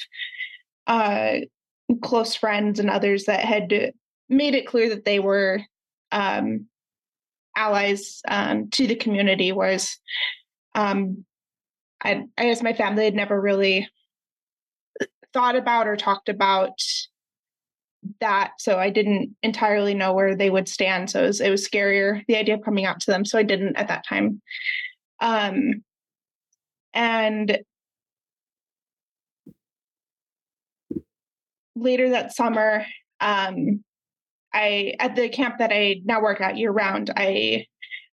[0.87, 1.39] uh,
[2.03, 3.93] close friends and others that had
[4.29, 5.61] made it clear that they were
[6.13, 6.67] um,
[7.57, 9.99] allies um, to the community, whereas
[10.77, 11.25] um,
[12.03, 13.89] I, I guess my family had never really
[15.33, 16.81] thought about or talked about
[18.21, 21.67] that so i didn't entirely know where they would stand so it was, it was
[21.67, 24.41] scarier the idea of coming out to them so i didn't at that time
[25.21, 25.83] um
[26.93, 27.59] and
[31.75, 32.85] later that summer
[33.21, 33.83] um
[34.55, 37.67] I at the camp that I now work at year round, I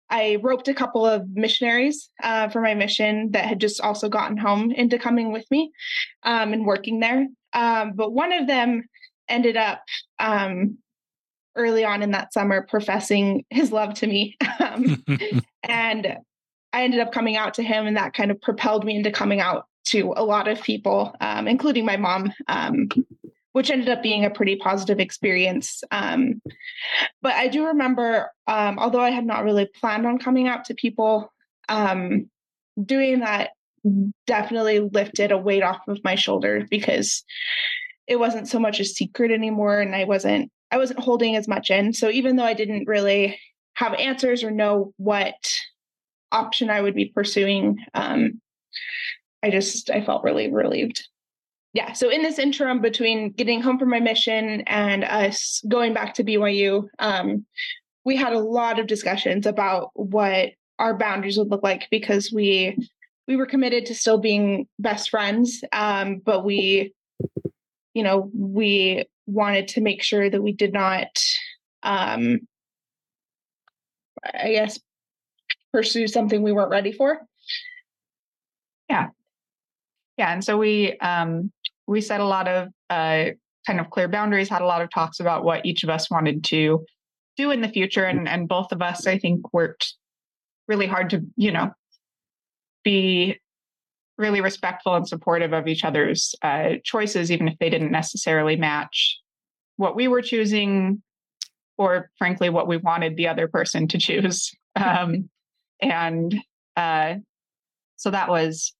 [0.10, 4.36] I roped a couple of missionaries uh, for my mission that had just also gotten
[4.36, 5.72] home into coming with me
[6.24, 7.28] um, and working there.
[7.54, 8.84] Um, but one of them
[9.32, 9.82] ended up
[10.20, 10.78] um,
[11.56, 14.38] early on in that summer professing his love to me.
[14.60, 15.04] Um,
[15.64, 16.18] and
[16.72, 19.42] I ended up coming out to him, and that kind of propelled me into coming
[19.42, 22.88] out to a lot of people, um, including my mom, um,
[23.54, 25.84] which ended up being a pretty positive experience.
[25.90, 26.42] Um,
[27.24, 30.76] but I do remember, um, although I had not really planned on coming out to
[30.76, 31.34] people,
[31.68, 32.30] um,
[32.86, 33.50] doing that
[34.28, 37.24] definitely lifted a weight off of my shoulders because
[38.12, 41.72] it wasn't so much a secret anymore, and I wasn't I wasn't holding as much
[41.72, 41.94] in.
[41.94, 43.40] So even though I didn't really
[43.76, 45.36] have answers or know what
[46.32, 48.42] option I would be pursuing, um,
[49.44, 51.08] I just I felt really relieved
[51.74, 56.14] yeah, so in this interim between getting home from my mission and us going back
[56.16, 57.46] to BYU, um,
[58.04, 62.78] we had a lot of discussions about what our boundaries would look like because we
[63.28, 66.94] we were committed to still being best friends, um, but we,
[67.94, 71.08] you know, we wanted to make sure that we did not,
[71.84, 72.40] um,
[74.34, 74.80] I guess,
[75.74, 77.20] pursue something we weren't ready for.
[78.90, 79.08] Yeah.
[80.18, 80.34] Yeah.
[80.34, 81.52] And so we um
[81.88, 83.26] we set a lot of uh
[83.66, 86.44] kind of clear boundaries, had a lot of talks about what each of us wanted
[86.46, 86.86] to
[87.38, 88.06] do in the future.
[88.06, 89.96] And and both of us, I think, worked
[90.68, 91.72] really hard to, you know,
[92.84, 93.40] be
[94.22, 99.20] really respectful and supportive of each other's uh, choices, even if they didn't necessarily match
[99.78, 101.02] what we were choosing
[101.78, 105.30] or frankly what we wanted the other person to choose um,
[105.82, 106.40] and
[106.78, 107.16] uh,
[107.96, 108.74] so that was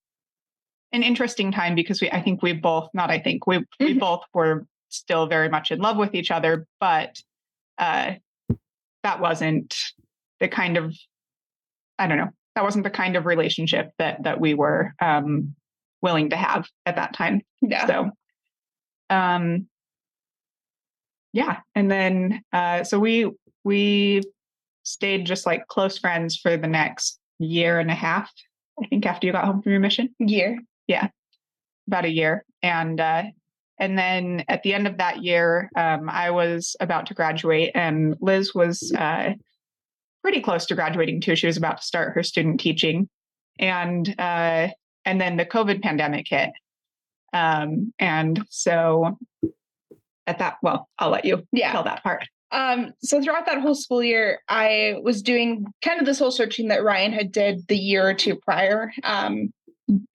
[0.94, 4.00] an interesting time because we i think we both not i think we we mm-hmm.
[4.00, 7.18] both were still very much in love with each other but
[7.78, 8.14] uh,
[9.04, 9.76] that wasn't
[10.40, 10.96] the kind of
[11.98, 15.56] i don't know that wasn't the kind of relationship that that we were um,
[16.02, 17.42] willing to have at that time.
[17.62, 17.88] Yeah.
[17.88, 18.12] So
[19.12, 19.68] um
[21.34, 23.30] yeah and then uh so we
[23.64, 24.22] we
[24.84, 28.32] stayed just like close friends for the next year and a half
[28.82, 30.10] i think after you got home from your mission.
[30.18, 30.58] Year.
[30.88, 31.10] Yeah
[31.88, 33.24] about a year and uh
[33.80, 38.16] and then at the end of that year um, i was about to graduate and
[38.22, 39.34] liz was uh,
[40.22, 41.36] pretty close to graduating too.
[41.36, 43.10] She was about to start her student teaching.
[43.60, 44.70] And uh,
[45.06, 46.52] and then the covid pandemic hit.
[47.34, 49.18] Um, and so
[50.28, 51.72] at that well i'll let you yeah.
[51.72, 52.26] tell that part.
[52.52, 56.68] Um, so throughout that whole school year i was doing kind of this whole searching
[56.68, 58.92] that ryan had did the year or two prior.
[59.04, 59.54] Um,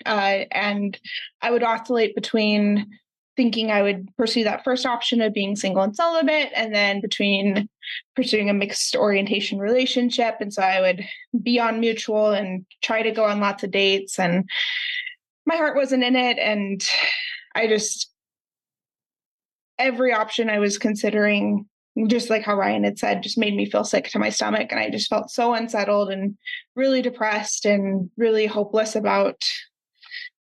[0.04, 0.98] uh, and
[1.42, 2.86] i would oscillate between
[3.36, 7.68] thinking i would pursue that first option of being single and celibate and then between
[8.14, 11.04] pursuing a mixed orientation relationship and so i would
[11.42, 14.48] be on mutual and try to go on lots of dates and
[15.44, 16.88] my heart wasn't in it and
[17.54, 18.10] i just
[19.78, 21.66] every option I was considering,
[22.06, 24.68] just like how Ryan had said, just made me feel sick to my stomach.
[24.70, 26.36] And I just felt so unsettled and
[26.74, 29.42] really depressed and really hopeless about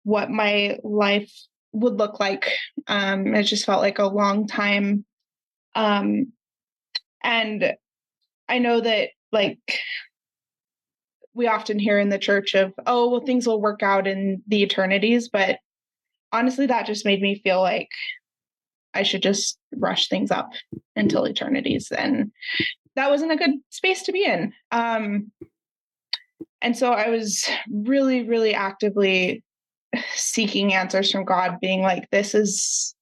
[0.04, 1.32] what my life
[1.74, 2.50] would look like.
[2.88, 5.06] Um, it just felt like a long time.
[5.76, 6.32] Um,
[7.24, 7.74] and
[8.48, 9.80] I know that, like,
[11.34, 14.64] we often hear in the church of, oh, well, things will work out in the
[14.64, 15.30] eternities.
[15.30, 15.58] But
[16.32, 17.90] honestly, that just made me feel like
[18.94, 20.52] I should just rush things up
[20.96, 21.92] until eternities.
[21.92, 22.32] And
[22.96, 24.54] that wasn't a good space to be in.
[24.72, 25.32] Um,
[26.62, 29.44] and so I was really, really actively
[30.16, 32.96] seeking answers from God, being like, this is,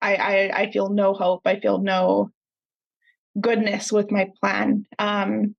[0.00, 1.42] I, I, I feel no hope.
[1.44, 2.30] I feel no
[3.40, 4.86] goodness with my plan.
[4.98, 5.54] Um,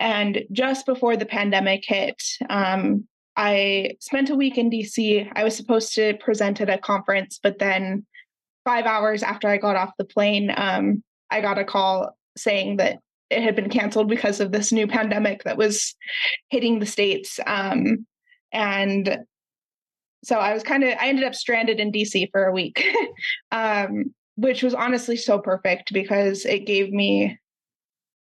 [0.00, 5.30] and just before the pandemic hit, um, I spent a week in DC.
[5.34, 8.06] I was supposed to present at a conference, but then
[8.64, 12.98] five hours after I got off the plane, um, I got a call saying that
[13.30, 15.94] it had been canceled because of this new pandemic that was
[16.50, 17.40] hitting the states.
[17.46, 18.06] Um,
[18.52, 19.18] and
[20.24, 22.84] so I was kind of I ended up stranded in DC for a week,
[23.52, 27.38] um, which was honestly so perfect because it gave me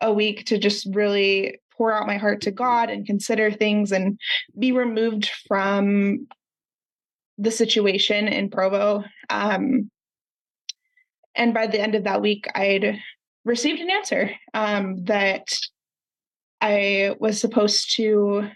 [0.01, 4.19] a week to just really pour out my heart to God and consider things and
[4.57, 6.27] be removed from
[7.37, 9.03] the situation in Provo.
[9.29, 9.89] Um,
[11.35, 12.99] and by the end of that week, I'd
[13.43, 15.47] received an answer um, that
[16.61, 18.49] I was supposed to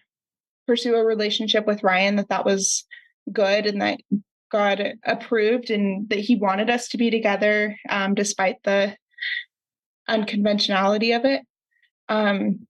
[0.65, 2.85] pursue a relationship with Ryan, that that was
[3.31, 3.99] good and that
[4.51, 8.95] God approved and that he wanted us to be together um, despite the
[10.09, 11.41] unconventionality of it.
[12.07, 12.67] Um,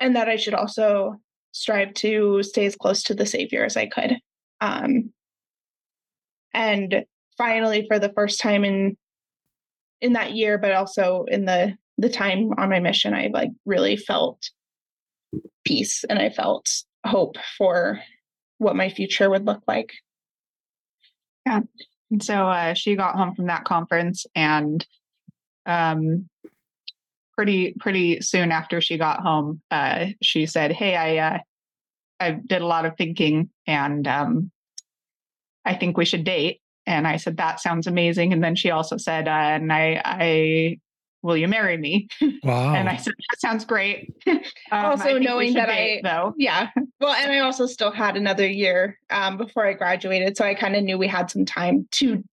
[0.00, 1.16] and that I should also
[1.52, 4.18] strive to stay as close to the Savior as I could.
[4.60, 5.12] Um,
[6.52, 7.04] and
[7.36, 8.96] finally, for the first time in
[10.00, 13.96] in that year, but also in the the time on my mission, I like really
[13.96, 14.50] felt
[15.64, 16.68] peace and I felt
[17.06, 18.00] hope for
[18.58, 19.92] what my future would look like.
[21.46, 21.60] Yeah.
[22.10, 24.86] And so uh, she got home from that conference and
[25.66, 26.28] um,
[27.36, 31.38] pretty pretty soon after she got home, uh, she said, "Hey, I uh,
[32.20, 34.50] I did a lot of thinking, and um,
[35.64, 38.32] I think we should date." And I said, that sounds amazing.
[38.32, 40.78] And then she also said, uh, and I, I,
[41.24, 42.06] will you marry me?
[42.44, 42.74] Wow.
[42.74, 44.14] and I said, that sounds great.
[44.72, 46.34] Um, also knowing that date, I, though.
[46.36, 46.70] yeah.
[47.00, 50.36] Well, and I also still had another year um, before I graduated.
[50.36, 52.24] So I kind of knew we had some time to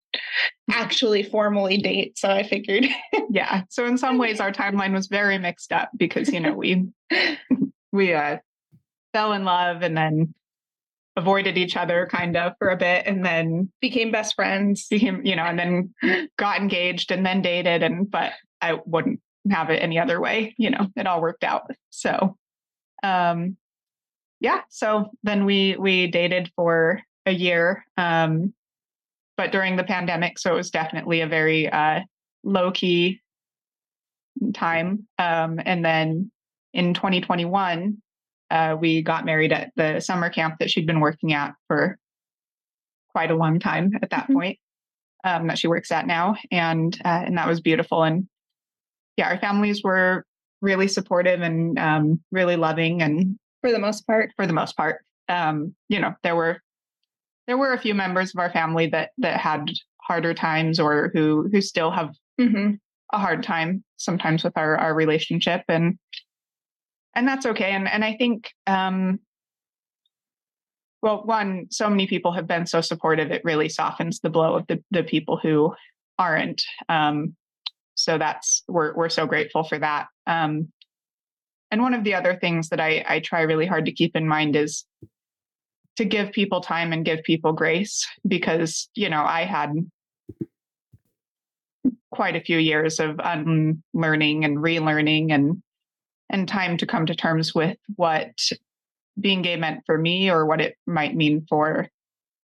[0.72, 2.18] actually formally date.
[2.18, 2.88] So I figured.
[3.30, 3.64] yeah.
[3.70, 6.88] So in some ways our timeline was very mixed up because, you know, we,
[7.92, 8.38] we, uh,
[9.14, 10.34] fell in love and then
[11.18, 15.36] avoided each other kind of for a bit and then became best friends became you
[15.36, 18.32] know and then got engaged and then dated and but
[18.62, 22.38] i wouldn't have it any other way you know it all worked out so
[23.04, 23.58] Um,
[24.40, 28.54] yeah, so then we we dated for a year, um,
[29.38, 32.02] but during the pandemic, so it was definitely a very uh,
[32.44, 33.22] low key
[34.54, 35.08] time.
[35.20, 36.32] Um, and then
[36.74, 38.02] in 2021,
[38.50, 42.00] uh, we got married at the summer camp that she'd been working at for
[43.10, 44.34] quite a long time at that mm-hmm.
[44.34, 44.60] point,
[45.24, 48.02] um, that she works at now, and uh, and that was beautiful.
[48.02, 48.28] And
[49.22, 50.26] yeah, our families were
[50.62, 55.06] really supportive and um, really loving, and for the most part, for the most part,
[55.30, 56.60] um, you know, there were
[57.48, 59.70] there were a few members of our family that that had
[60.02, 62.74] harder times or who who still have mm-hmm.
[63.14, 66.00] a hard time sometimes with our our relationship and
[67.16, 69.20] and that's okay and and i think um
[71.02, 74.66] well one so many people have been so supportive it really softens the blow of
[74.68, 75.74] the the people who
[76.18, 77.36] aren't um
[78.04, 80.08] so that's we're we're so grateful for that.
[80.28, 80.72] Um
[81.72, 84.28] and one of the other things that i i try really hard to keep in
[84.28, 84.86] mind is
[85.96, 89.74] to give people time and give people grace because you know i had
[92.12, 95.64] quite a few years of unlearning and relearning and
[96.30, 98.32] and time to come to terms with what
[99.20, 101.88] being gay meant for me or what it might mean for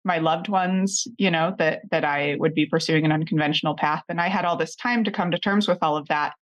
[0.04, 4.04] my loved ones you know that that i would be pursuing an unconventional path.
[4.10, 6.34] And i had all this time to come to terms with all of that.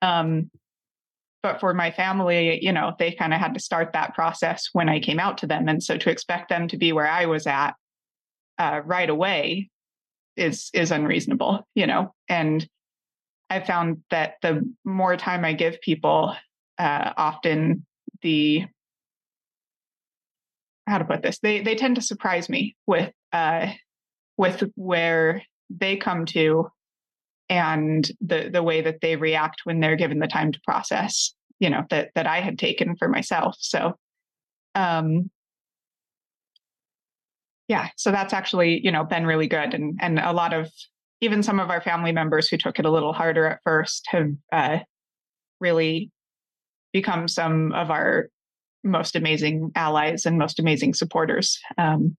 [0.00, 0.50] Um
[1.42, 4.88] but for my family you know they kind of had to start that process when
[4.88, 5.68] i came out to them.
[5.68, 7.74] And so to expect them to be where i was at
[8.58, 9.70] uh, right away
[10.36, 12.14] is is unreasonable you know?
[12.28, 12.66] And
[13.48, 16.34] i found that the more time i give people
[16.78, 17.86] uh, often
[18.22, 18.66] the
[20.86, 23.68] how to put this they they tend to surprise me with uh
[24.36, 26.68] with where they come to
[27.48, 31.70] and the the way that they react when they're given the time to process you
[31.70, 33.56] know that that I had taken for myself.
[33.60, 33.94] So
[34.74, 35.30] um
[37.68, 39.72] yeah so that's actually you know been really good.
[39.72, 40.70] And and a lot of
[41.20, 44.30] even some of our family members who took it a little harder at first have
[44.50, 44.78] uh,
[45.60, 46.10] really
[46.92, 48.28] become some of our
[48.84, 52.16] most amazing allies and most amazing supporters um,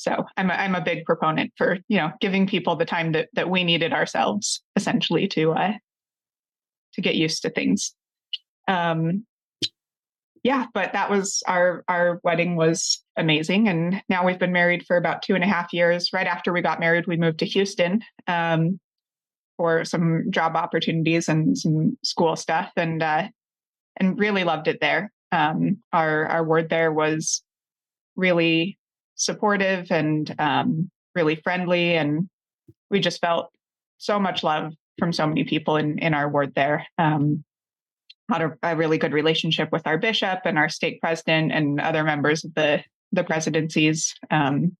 [0.00, 3.28] so I'm a, I'm a big proponent for you know giving people the time that
[3.34, 5.72] that we needed ourselves essentially to uh,
[6.94, 7.94] to get used to things.
[8.66, 9.26] Um,
[10.42, 14.96] yeah, but that was our our wedding was amazing, and now we've been married for
[14.96, 16.14] about two and a half years.
[16.14, 18.80] Right after we got married, we moved to Houston um,
[19.58, 23.28] for some job opportunities and some school stuff, and uh,
[23.98, 25.12] and really loved it there.
[25.32, 27.42] Um, our our ward there was
[28.16, 28.78] really
[29.14, 31.94] supportive and um, really friendly.
[31.96, 32.28] And
[32.90, 33.50] we just felt
[33.98, 36.86] so much love from so many people in, in our ward there.
[36.98, 37.44] Um,
[38.30, 42.04] had a, a, really good relationship with our bishop and our stake president and other
[42.04, 44.14] members of the, the presidencies.
[44.30, 44.76] Um,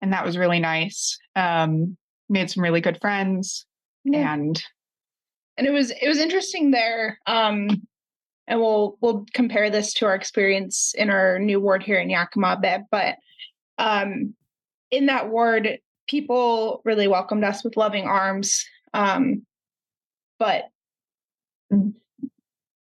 [0.00, 1.18] and that was really nice.
[1.34, 1.96] Um,
[2.28, 3.66] made some really good friends
[4.04, 4.34] yeah.
[4.34, 4.62] and
[5.56, 7.68] and it was it was interesting there um
[8.48, 12.54] and we'll we'll compare this to our experience in our new ward here in Yakima
[12.54, 12.80] a bit.
[12.90, 13.16] But
[13.76, 14.34] um,
[14.90, 15.78] in that ward,
[16.08, 18.64] people really welcomed us with loving arms.
[18.94, 19.46] Um,
[20.38, 20.64] but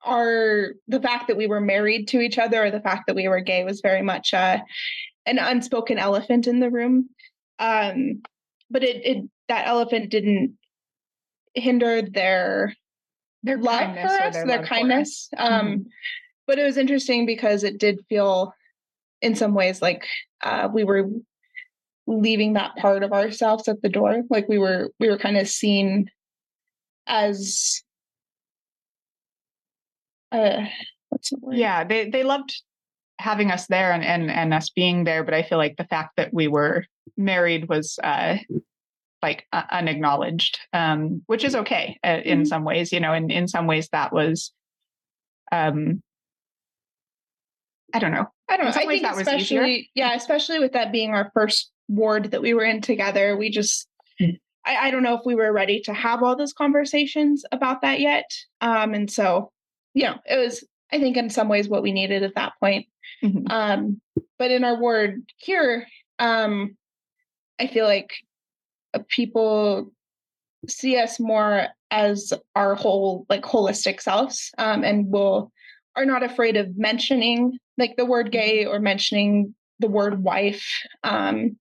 [0.04, 3.28] our the fact that we were married to each other or the fact that we
[3.28, 4.58] were gay was very much uh,
[5.28, 7.08] an unspoken elephant in the room.
[7.60, 8.24] Um,
[8.72, 10.58] but it, it that elephant didn't
[11.54, 12.74] hinder their
[13.44, 15.30] their love for us, their, their kindness.
[15.38, 15.82] Um, mm-hmm.
[16.48, 18.54] But it was interesting because it did feel,
[19.22, 20.06] in some ways, like
[20.42, 21.10] uh, we were
[22.08, 24.24] leaving that part of ourselves at the door.
[24.30, 26.10] Like we were, we were kind of seen
[27.08, 27.84] as,
[30.32, 30.66] uh,
[31.10, 31.56] what's the word?
[31.58, 32.54] Yeah, they they loved
[33.20, 36.16] having us there and and and us being there, but I feel like the fact
[36.18, 36.86] that we were
[37.18, 38.38] married was uh
[39.22, 42.46] like uh, unacknowledged, um, which is okay uh, in mm-hmm.
[42.46, 42.92] some ways.
[42.92, 44.52] You know, in in some ways that was,
[45.52, 46.02] um,
[47.94, 48.28] I don't know.
[48.50, 48.72] I don't know.
[48.72, 52.82] I think especially, yeah, especially with that being our first ward that we were in
[52.82, 53.88] together, we just,
[54.22, 54.36] mm-hmm.
[54.66, 58.02] I, I, don't know if we were ready to have all those conversations about that
[58.02, 58.30] yet.
[58.60, 59.52] Um, and so,
[59.94, 62.88] you know, it was, I think, in some ways, what we needed at that point.
[63.24, 63.48] Mm-hmm.
[63.50, 64.02] Um,
[64.38, 65.88] but in our ward here,
[66.20, 66.76] um,
[67.58, 68.12] I feel like
[69.08, 69.92] people
[70.68, 75.52] see us more as our whole like holistic selves um, and will
[75.96, 80.66] are not afraid of mentioning like the word gay or mentioning the word wife
[81.04, 81.58] um,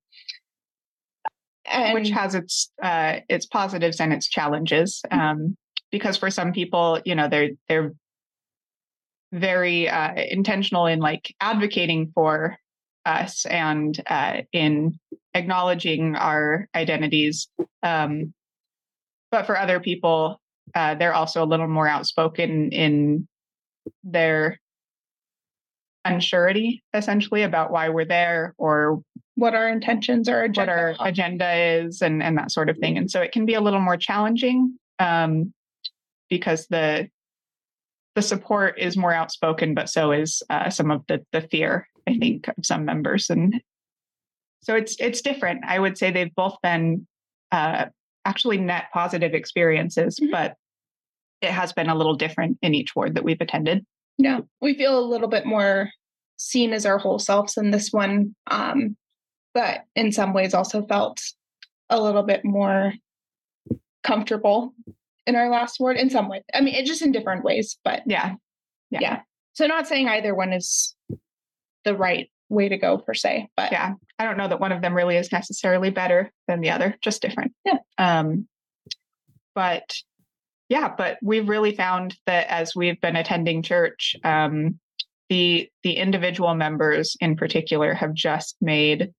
[1.67, 5.21] and which has its uh, its positives and its challenges mm-hmm.
[5.21, 5.57] um,
[5.91, 7.93] because for some people you know they're they're
[9.33, 12.57] very uh, intentional in like advocating for
[13.05, 14.99] us and uh, in
[15.35, 17.49] acknowledging our identities.
[17.83, 18.35] Um,
[19.31, 20.41] but for other people,
[20.75, 23.29] uh, they're also a little more outspoken in
[24.05, 24.59] their
[26.07, 29.03] unsurety, essentially, about why we're there or
[29.35, 32.99] what our intentions or what our agenda is and, and that sort of thing.
[32.99, 35.53] And so it can be a little more challenging um,
[36.29, 37.09] because the
[38.17, 41.87] the support is more outspoken, but so is uh, some of the the fear.
[42.11, 43.61] I think of some members, and
[44.63, 45.65] so it's it's different.
[45.67, 47.07] I would say they've both been
[47.53, 47.87] uh,
[48.25, 50.33] actually net positive experiences, mm-hmm.
[50.33, 50.55] but
[51.41, 53.85] it has been a little different in each ward that we've attended.
[54.19, 55.91] Yeah, we feel a little bit more
[56.37, 58.97] seen as our whole selves in this one, um,
[59.55, 61.21] but in some ways also felt
[61.89, 62.93] a little bit more
[64.03, 64.75] comfortable
[65.27, 66.43] in our last ward in some way.
[66.55, 68.35] I mean, it just in different ways, but yeah.
[68.91, 68.99] yeah.
[69.01, 69.21] Yeah.
[69.53, 70.95] So not saying either one is
[71.85, 74.83] the right way to go per se, but yeah, I don't know that one of
[74.83, 77.53] them really is necessarily better than the other, just different.
[77.65, 77.79] Yeah.
[77.99, 78.49] Um,
[79.55, 79.95] but
[80.69, 84.79] yeah, but we've really found that as we've been attending church, um,
[85.29, 89.13] the the individual members in particular have just made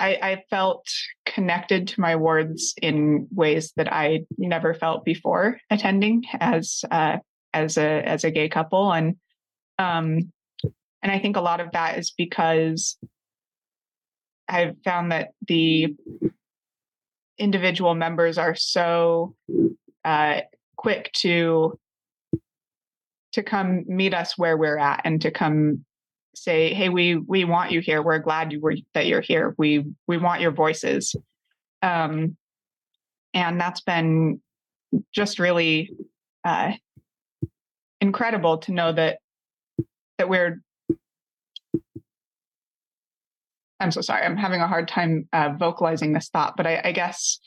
[0.00, 0.86] I, I, felt
[1.26, 7.18] connected to my wards in ways that I never felt before attending as uh,
[7.52, 9.16] as a as a gay couple, and
[9.78, 10.32] um,
[11.02, 12.98] and I think a lot of that is because
[14.48, 15.94] I've found that the
[17.38, 19.34] individual members are so
[20.04, 20.40] uh,
[20.76, 21.78] quick to
[23.32, 25.84] to come meet us where we're at and to come
[26.34, 28.02] say, "Hey, we we want you here.
[28.02, 29.54] We're glad you were that you're here.
[29.58, 31.14] We we want your voices."
[31.82, 32.36] Um,
[33.32, 34.40] and that's been
[35.14, 35.90] just really
[36.44, 36.72] uh,
[38.00, 39.18] incredible to know that
[40.18, 40.60] that we're.
[43.80, 44.24] I'm so sorry.
[44.24, 47.40] I'm having a hard time uh, vocalizing this thought, but I, I guess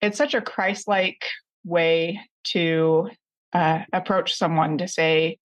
[0.00, 1.24] it's such a Christ-like
[1.64, 2.20] way
[2.52, 3.08] to
[3.52, 5.38] uh, approach someone to say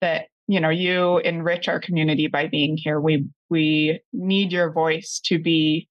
[0.00, 5.20] that you know you enrich our community by being here we we need your voice
[5.24, 5.88] to be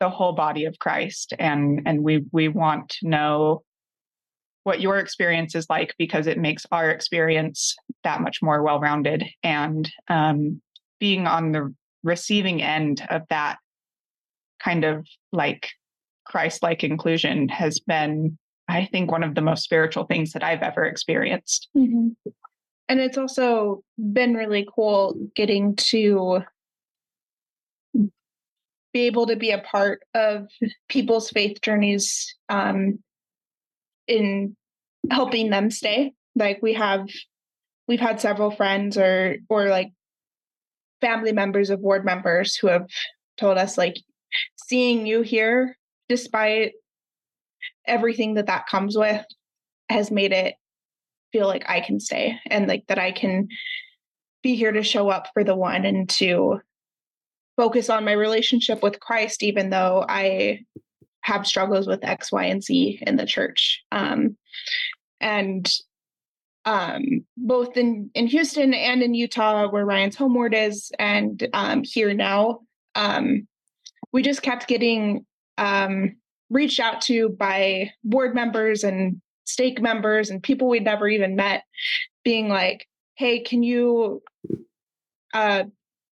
[0.00, 3.62] the whole body of christ and and we we want to know
[4.62, 9.90] what your experience is like because it makes our experience that much more well-rounded and
[10.08, 10.60] um,
[10.98, 13.58] being on the receiving end of that
[14.62, 15.70] kind of like
[16.24, 18.38] christ-like inclusion has been
[18.68, 21.68] i think one of the most spiritual things that i've ever experienced.
[21.76, 22.08] Mm-hmm.
[22.88, 26.42] And it's also been really cool getting to
[28.92, 30.48] be able to be a part of
[30.88, 32.98] people's faith journeys um,
[34.06, 34.56] in
[35.10, 36.14] helping them stay.
[36.34, 37.06] Like we have
[37.86, 39.92] we've had several friends or or like
[41.00, 42.86] family members of ward members who have
[43.36, 43.96] told us like
[44.66, 45.76] seeing you here
[46.08, 46.72] despite
[47.86, 49.24] everything that that comes with
[49.88, 50.54] has made it
[51.32, 53.48] feel like I can stay and like that I can
[54.42, 56.60] be here to show up for the one and to
[57.56, 60.60] focus on my relationship with Christ, even though I
[61.22, 63.82] have struggles with X, Y, and Z in the church.
[63.90, 64.36] Um,
[65.20, 65.68] and
[66.68, 71.82] um, both in, in Houston and in Utah, where Ryan's home ward is, and um,
[71.82, 72.60] here now,
[72.94, 73.48] um,
[74.12, 75.24] we just kept getting
[75.56, 76.16] um,
[76.50, 81.64] reached out to by ward members and stake members and people we'd never even met
[82.22, 84.22] being like, hey, can you
[85.32, 85.64] uh,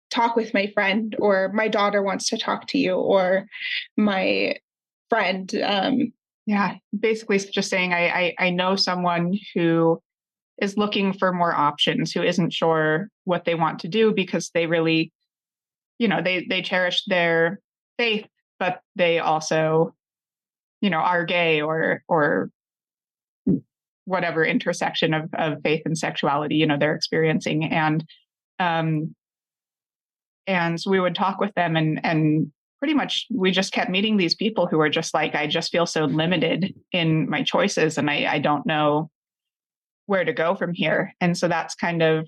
[0.10, 1.18] talk with my friend?
[1.20, 3.45] Or my daughter wants to talk to you, or
[3.97, 4.56] my
[5.10, 5.53] friend.
[5.62, 6.14] Um,
[6.45, 10.01] yeah, basically just saying, I, I, I know someone who
[10.62, 14.68] is looking for more options, who isn't sure what they want to do because they
[14.68, 15.12] really,
[15.99, 17.60] you know, they they cherish their
[17.97, 18.26] faith,
[18.60, 19.93] but they also,
[20.82, 22.49] you know, are gay or or
[24.06, 27.66] whatever intersection of, of faith and sexuality you know they're experiencing.
[27.66, 28.06] And
[28.60, 29.16] um
[30.47, 34.18] and so we would talk with them and and pretty much we just kept meeting
[34.18, 38.10] these people who are just like i just feel so limited in my choices and
[38.10, 39.10] i i don't know
[40.06, 41.14] where to go from here.
[41.22, 42.28] And so that's kind of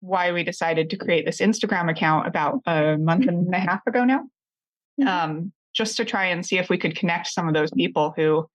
[0.00, 4.04] why we decided to create this instagram account about a month and a half ago
[4.04, 4.24] now.
[5.00, 5.08] Mm-hmm.
[5.08, 8.48] um, just to try and see if we could connect some of those people who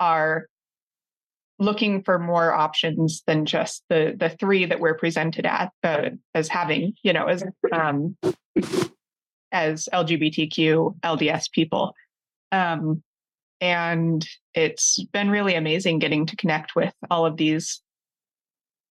[0.00, 0.46] are
[1.60, 6.48] looking for more options than just the the three that we're presented at uh, as
[6.48, 8.16] having you know as um,
[9.52, 11.94] as lgbtq lds people.
[12.50, 13.02] Um,
[13.60, 17.80] and it's been really amazing getting to connect with all of these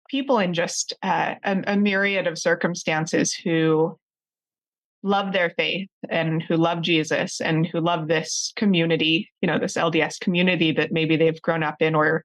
[0.09, 3.97] people in just uh, a, a myriad of circumstances who
[5.03, 9.73] love their faith and who love Jesus and who love this community, you know, this
[9.73, 12.23] LDS community that maybe they've grown up in or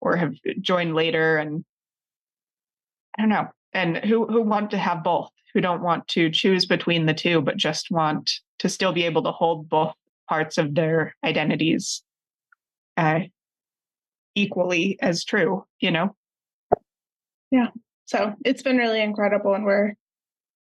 [0.00, 1.64] or have joined later and
[3.18, 6.64] I don't know, and who who want to have both, who don't want to choose
[6.64, 9.94] between the two but just want to still be able to hold both
[10.28, 12.02] parts of their identities
[12.96, 13.20] uh,
[14.34, 16.14] equally as true, you know.
[17.50, 17.68] Yeah.
[18.06, 19.94] So, it's been really incredible and we're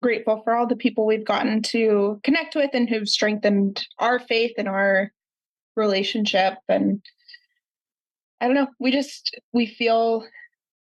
[0.02, 4.54] grateful for all the people we've gotten to connect with and who've strengthened our faith
[4.58, 5.12] and our
[5.76, 7.02] relationship and
[8.42, 10.26] i don't know we just we feel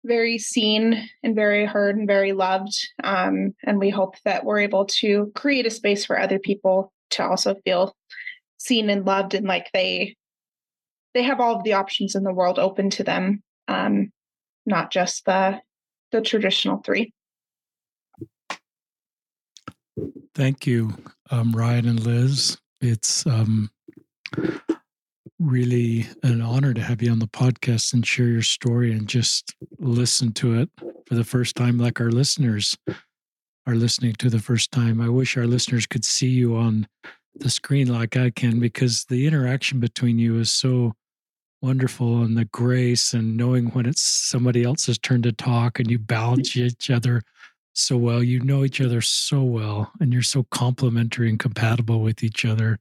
[0.04, 4.84] very seen and very heard and very loved um, and we hope that we're able
[4.84, 7.96] to create a space for other people to also feel
[8.64, 10.16] seen and loved and like they
[11.14, 14.10] they have all of the options in the world open to them um,
[14.66, 15.60] not just the
[16.12, 17.12] the traditional three
[20.34, 20.92] Thank you,
[21.30, 22.58] um, Ryan and Liz.
[22.80, 23.70] It's um,
[25.38, 29.54] really an honor to have you on the podcast and share your story and just
[29.78, 30.70] listen to it
[31.06, 32.76] for the first time, like our listeners
[33.66, 35.00] are listening to the first time.
[35.00, 36.88] I wish our listeners could see you on
[37.36, 40.94] the screen like I can because the interaction between you is so
[41.60, 45.98] wonderful and the grace and knowing when it's somebody else's turn to talk and you
[45.98, 47.22] balance each other
[47.72, 48.22] so well.
[48.22, 52.78] You know each other so well, and you're so complementary and compatible with each other.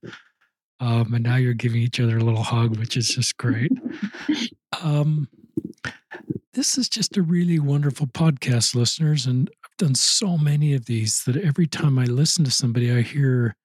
[0.79, 3.71] Um, and now you're giving each other a little hug, which is just great.
[4.81, 5.27] Um,
[6.53, 9.25] this is just a really wonderful podcast, listeners.
[9.25, 13.01] And I've done so many of these that every time I listen to somebody, I
[13.01, 13.55] hear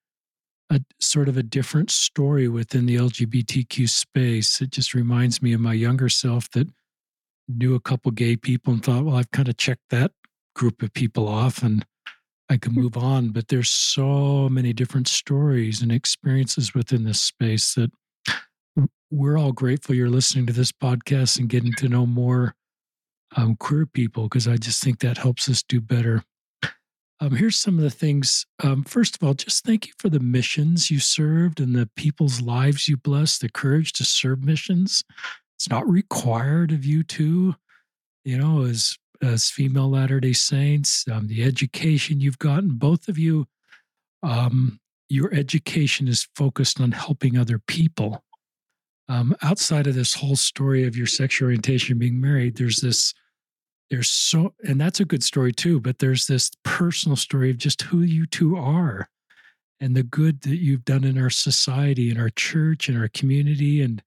[0.71, 4.61] a sort of a different story within the LGBTQ space.
[4.61, 6.69] It just reminds me of my younger self that
[7.49, 10.12] knew a couple gay people and thought, well, I've kind of checked that
[10.55, 11.87] group of people off and
[12.51, 13.31] I can move on.
[13.31, 17.91] But there's so many different stories and experiences within this space that
[19.11, 22.55] we're all grateful you're listening to this podcast and getting to know more
[23.37, 26.25] um, queer people because I just think that helps us do better.
[27.21, 28.47] Um, here's some of the things.
[28.62, 32.41] Um, first of all, just thank you for the missions you served and the people's
[32.41, 35.03] lives you blessed, the courage to serve missions.
[35.57, 37.57] It's not required of you to,
[38.25, 43.19] you know, as as female Latter day Saints, um, the education you've gotten, both of
[43.19, 43.47] you,
[44.23, 48.23] um, your education is focused on helping other people.
[49.09, 53.14] Um, outside of this whole story of your sexual orientation being married, there's this,
[53.91, 57.82] there's so, and that's a good story too, but there's this personal story of just
[57.82, 59.09] who you two are
[59.80, 63.80] and the good that you've done in our society, in our church, in our community,
[63.82, 64.03] and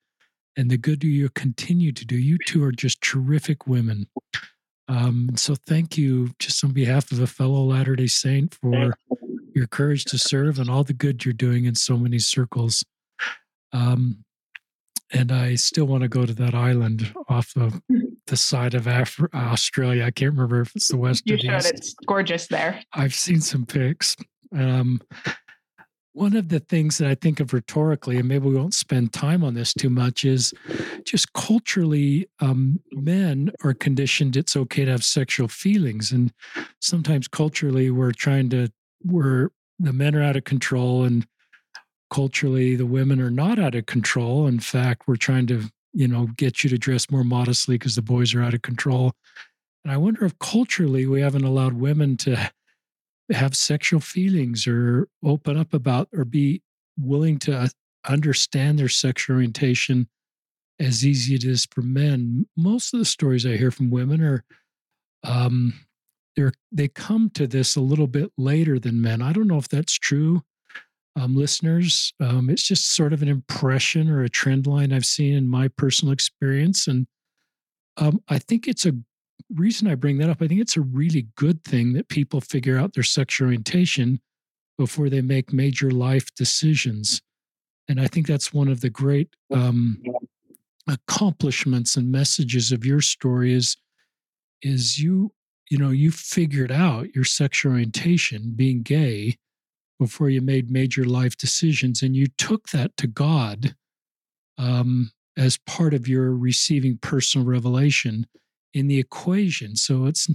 [0.57, 2.17] and the good you continue to do.
[2.17, 4.07] You two are just terrific women.
[4.89, 8.93] Um, so thank you just on behalf of a fellow Latter day Saint for
[9.55, 12.83] your courage to serve and all the good you're doing in so many circles.
[13.71, 14.25] Um,
[15.13, 17.81] and I still want to go to that island off of
[18.31, 20.05] the side of Af- Australia.
[20.05, 21.71] I can't remember if it's the west you or the east.
[21.71, 22.81] It's gorgeous there.
[22.93, 24.15] I've seen some pics.
[24.55, 25.01] Um,
[26.13, 29.43] one of the things that I think of rhetorically, and maybe we won't spend time
[29.43, 30.53] on this too much, is
[31.05, 36.11] just culturally, um, men are conditioned it's okay to have sexual feelings.
[36.11, 36.33] And
[36.79, 38.71] sometimes culturally, we're trying to,
[39.03, 41.27] we're, the men are out of control, and
[42.09, 44.47] culturally, the women are not out of control.
[44.47, 48.01] In fact, we're trying to, you know, get you to dress more modestly because the
[48.01, 49.13] boys are out of control.
[49.83, 52.51] And I wonder if culturally we haven't allowed women to
[53.31, 56.61] have sexual feelings or open up about or be
[56.99, 57.67] willing to uh,
[58.07, 60.07] understand their sexual orientation
[60.79, 62.47] as easy as it is for men.
[62.57, 64.43] Most of the stories I hear from women are
[65.23, 65.73] um,
[66.35, 69.21] they're they come to this a little bit later than men.
[69.21, 70.41] I don't know if that's true,
[71.15, 72.13] um, listeners.
[72.19, 75.67] Um, it's just sort of an impression or a trend line I've seen in my
[75.67, 77.07] personal experience, and
[77.97, 78.93] um, I think it's a
[79.53, 82.77] reason I bring that up, I think it's a really good thing that people figure
[82.77, 84.21] out their sexual orientation
[84.77, 87.21] before they make major life decisions.
[87.87, 90.01] And I think that's one of the great um,
[90.87, 93.77] accomplishments and messages of your story is
[94.63, 95.31] is you
[95.69, 99.37] you know you figured out your sexual orientation being gay
[100.01, 103.75] before you made major life decisions and you took that to god
[104.57, 108.25] um, as part of your receiving personal revelation
[108.73, 109.75] in the equation.
[109.75, 110.27] So it's,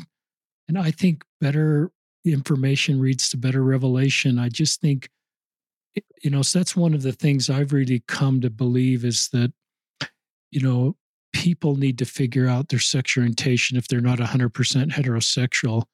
[0.68, 1.90] and I think better
[2.24, 4.38] information leads to better revelation.
[4.38, 5.08] I just think
[6.22, 9.52] you know, so that's one of the things I've really come to believe is that,
[10.50, 10.94] you know,
[11.32, 14.50] people need to figure out their sexual orientation if they're not 100%
[14.90, 15.84] heterosexual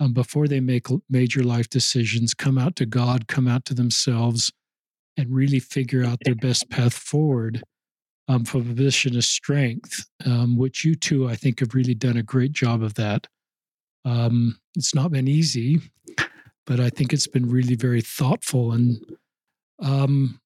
[0.00, 4.52] um, before they make major life decisions, come out to God, come out to themselves,
[5.16, 7.62] and really figure out their best path forward
[8.28, 12.16] um, from a position of strength, um, which you two, I think, have really done
[12.16, 13.26] a great job of that.
[14.04, 15.80] Um, it's not been easy,
[16.66, 18.98] but I think it's been really very thoughtful and
[19.78, 20.40] um,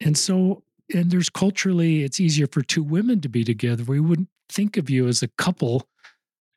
[0.00, 0.62] and so
[0.92, 3.84] and there's culturally it's easier for two women to be together.
[3.84, 5.86] We wouldn't think of you as a couple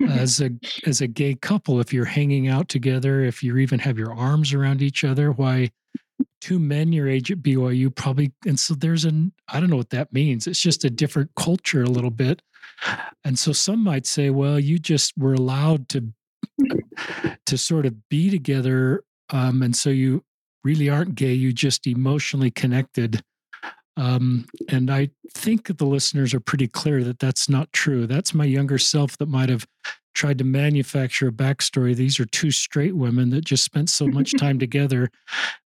[0.09, 0.51] as a
[0.85, 4.53] as a gay couple if you're hanging out together, if you even have your arms
[4.53, 5.31] around each other.
[5.31, 5.71] Why
[6.41, 9.91] two men your age at BYU probably and so there's an I don't know what
[9.91, 10.47] that means.
[10.47, 12.41] It's just a different culture a little bit.
[13.23, 16.11] And so some might say, well, you just were allowed to
[17.45, 20.23] to sort of be together um, and so you
[20.63, 23.23] really aren't gay you just emotionally connected
[23.95, 28.07] um, and I think the listeners are pretty clear that that's not true.
[28.07, 29.67] That's my younger self that might have
[30.15, 31.95] tried to manufacture a backstory.
[31.95, 35.09] These are two straight women that just spent so much time together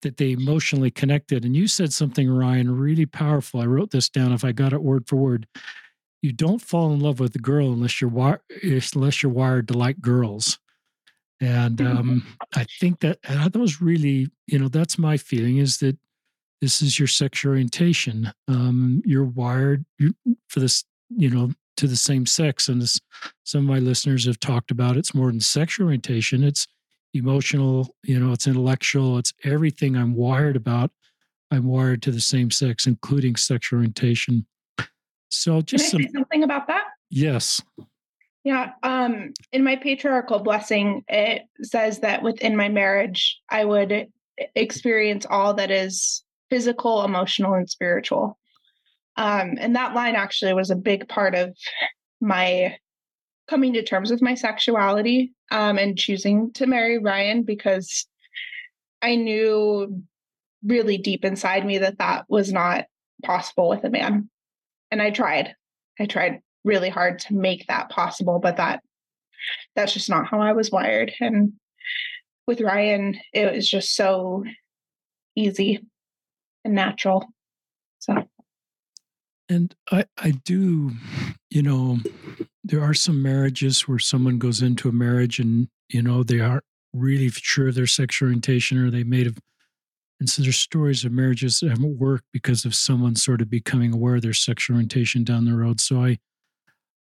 [0.02, 1.46] that they emotionally connected.
[1.46, 3.62] And you said something, Ryan, really powerful.
[3.62, 5.48] I wrote this down if I got it word for word.
[6.22, 9.78] You don't fall in love with a girl unless you're wi- unless you're wired to
[9.78, 10.60] like girls.
[11.42, 15.80] And um, I think that and that was really, you know, that's my feeling is
[15.80, 15.98] that
[16.64, 18.32] this is your sexual orientation.
[18.48, 19.84] Um, you're wired
[20.48, 22.70] for this, you know, to the same sex.
[22.70, 22.82] And
[23.44, 26.42] some of my listeners have talked about, it's more than sexual orientation.
[26.42, 26.66] It's
[27.14, 30.92] emotional, you know, it's intellectual, it's everything I'm wired about.
[31.52, 34.46] I'm wired to the same sex, including sexual orientation.
[35.28, 36.86] So just some, something about that.
[37.10, 37.62] Yes.
[38.46, 38.72] Yeah.
[38.84, 44.08] Um, in my patriarchal blessing, it says that within my marriage, I would
[44.56, 46.23] experience all that is
[46.54, 48.38] physical, emotional, and spiritual.
[49.18, 51.58] Um, and that line actually was a big part of
[52.22, 52.78] my
[53.50, 58.06] coming to terms with my sexuality um, and choosing to marry Ryan because
[59.02, 60.04] I knew
[60.64, 62.86] really deep inside me that that was not
[63.24, 64.30] possible with a man.
[64.92, 65.56] And I tried.
[66.00, 68.84] I tried really hard to make that possible, but that
[69.76, 71.14] that's just not how I was wired.
[71.20, 71.54] And
[72.46, 74.44] with Ryan, it was just so
[75.36, 75.82] easy
[76.64, 77.28] and natural.
[78.00, 78.28] So
[79.50, 80.92] and I I do,
[81.50, 82.00] you know,
[82.64, 86.64] there are some marriages where someone goes into a marriage and, you know, they aren't
[86.94, 89.38] really sure of their sexual orientation or they may have
[90.20, 93.94] and so there's stories of marriages that haven't worked because of someone sort of becoming
[93.94, 95.82] aware of their sexual orientation down the road.
[95.82, 96.18] So I,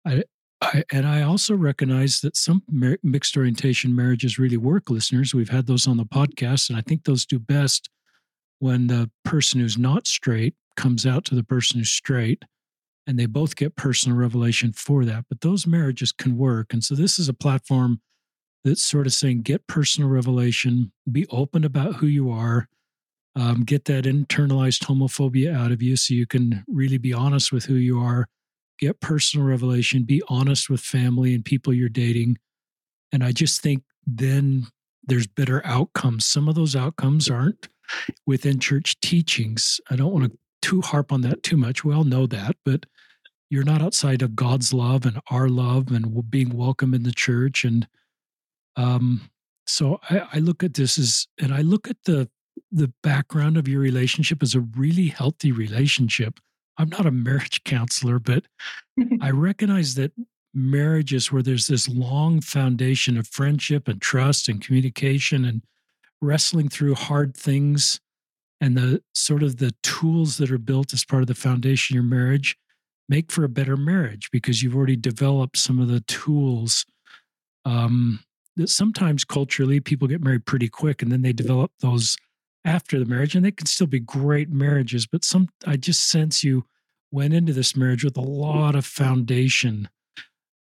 [0.07, 0.25] I,
[0.63, 2.63] I and I also recognize that some
[3.03, 4.89] mixed orientation marriages really work.
[4.89, 7.91] Listeners, we've had those on the podcast, and I think those do best
[8.61, 12.45] when the person who's not straight comes out to the person who's straight
[13.07, 15.25] and they both get personal revelation for that.
[15.29, 16.73] But those marriages can work.
[16.73, 18.01] And so this is a platform
[18.63, 22.69] that's sort of saying get personal revelation, be open about who you are,
[23.35, 27.65] um, get that internalized homophobia out of you so you can really be honest with
[27.65, 28.27] who you are,
[28.79, 32.37] get personal revelation, be honest with family and people you're dating.
[33.13, 34.67] And I just think then
[35.03, 36.27] there's better outcomes.
[36.27, 37.69] Some of those outcomes aren't
[38.27, 39.81] within church teachings.
[39.91, 41.85] I don't want to too harp on that too much.
[41.85, 42.87] We all know that, but
[43.49, 47.65] you're not outside of God's love and our love and being welcome in the church.
[47.65, 47.89] And
[48.77, 49.31] um,
[49.67, 52.29] so I, I look at this as, and I look at the
[52.73, 56.39] the background of your relationship as a really healthy relationship.
[56.79, 58.45] I'm not a marriage counselor, but
[59.21, 60.13] I recognize that
[60.53, 65.63] marriages where there's this long foundation of friendship and trust and communication and
[66.21, 68.01] wrestling through hard things
[68.61, 72.03] and the sort of the tools that are built as part of the foundation of
[72.03, 72.57] your marriage
[73.09, 76.85] make for a better marriage because you've already developed some of the tools
[77.65, 78.21] um,
[78.57, 82.17] that sometimes culturally people get married pretty quick and then they develop those
[82.65, 86.45] after the marriage and they can still be great marriages but some i just sense
[86.45, 86.65] you
[87.11, 89.89] went into this marriage with a lot of foundation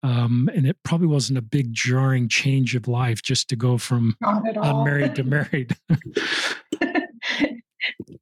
[0.02, 4.14] um, and it probably wasn't a big jarring change of life just to go from
[4.20, 5.76] unmarried to married.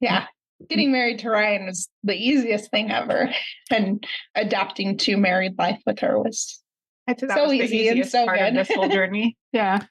[0.01, 0.25] yeah.
[0.69, 3.29] Getting married to Ryan was the easiest thing ever.
[3.69, 4.03] And
[4.33, 6.63] adapting to married life with her was
[7.19, 8.47] so easy and so part good.
[8.49, 9.37] of this whole journey.
[9.53, 9.81] Yeah.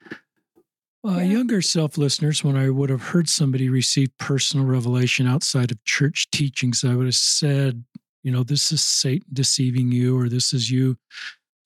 [1.07, 1.23] Uh, yeah.
[1.23, 6.29] Younger self listeners, when I would have heard somebody receive personal revelation outside of church
[6.33, 7.85] teachings, I would have said,
[8.25, 10.97] you know, this is Satan deceiving you, or this is you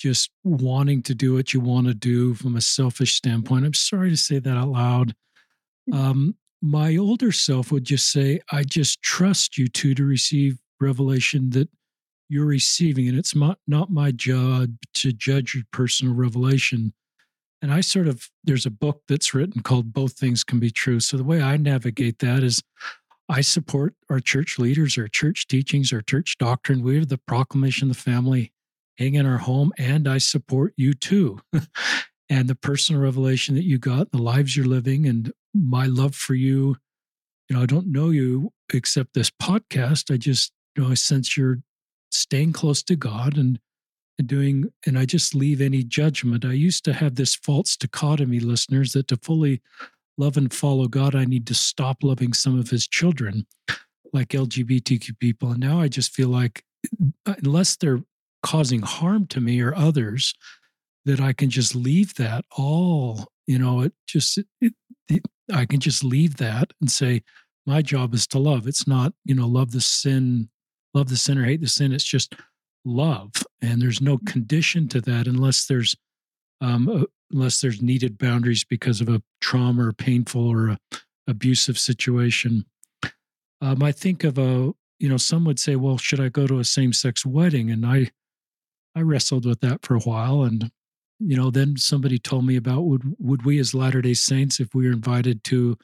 [0.01, 3.67] just wanting to do what you want to do from a selfish standpoint.
[3.67, 5.15] I'm sorry to say that out loud.
[5.89, 5.95] Mm.
[5.95, 11.51] Um, my older self would just say, I just trust you two to receive revelation
[11.51, 11.69] that
[12.29, 13.09] you're receiving.
[13.09, 16.95] And it's not, not my job to judge your personal revelation.
[17.61, 21.01] And I sort of, there's a book that's written called Both Things Can Be True.
[21.01, 22.63] So the way I navigate that is
[23.29, 26.83] I support our church leaders, our church teachings, our church doctrine.
[26.83, 28.53] We have the proclamation of the family
[29.01, 31.41] hang in our home, and I support you too.
[32.29, 36.35] and the personal revelation that you got, the lives you're living, and my love for
[36.35, 36.77] you.
[37.49, 40.13] You know, I don't know you except this podcast.
[40.13, 41.59] I just, you know, I sense you're
[42.13, 43.59] staying close to God and
[44.19, 46.45] and doing, and I just leave any judgment.
[46.45, 49.63] I used to have this false dichotomy, listeners, that to fully
[50.19, 53.47] love and follow God, I need to stop loving some of his children,
[54.13, 55.53] like LGBTQ people.
[55.53, 56.63] And now I just feel like,
[57.25, 58.03] uh, unless they're
[58.43, 60.35] causing harm to me or others,
[61.05, 64.75] that I can just leave that all, you know, it just, it,
[65.09, 67.23] it, I can just leave that and say,
[67.67, 68.67] my job is to love.
[68.67, 70.49] It's not, you know, love the sin,
[70.95, 71.93] love the sin or hate the sin.
[71.93, 72.35] It's just
[72.85, 73.33] love.
[73.63, 75.97] And there's no condition to that unless there's,
[76.61, 80.79] um, uh, unless there's needed boundaries because of a trauma or painful or a
[81.27, 82.65] abusive situation.
[83.63, 86.59] Um, I think of a, you know, some would say, well, should I go to
[86.59, 87.71] a same sex wedding?
[87.71, 88.11] And I,
[88.95, 90.43] I wrestled with that for a while.
[90.43, 90.71] And
[91.19, 94.75] you know, then somebody told me about would would we as Latter Day Saints, if
[94.75, 95.77] we were invited to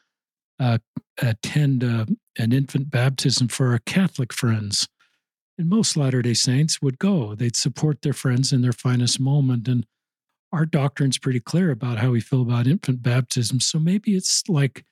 [0.58, 0.78] uh,
[1.20, 2.06] attend uh,
[2.38, 4.88] an infant baptism for our Catholic friends,
[5.58, 7.34] and most Latter Day Saints would go.
[7.34, 9.86] They'd support their friends in their finest moment, and
[10.52, 13.60] our doctrine's pretty clear about how we feel about infant baptism.
[13.60, 14.84] So maybe it's like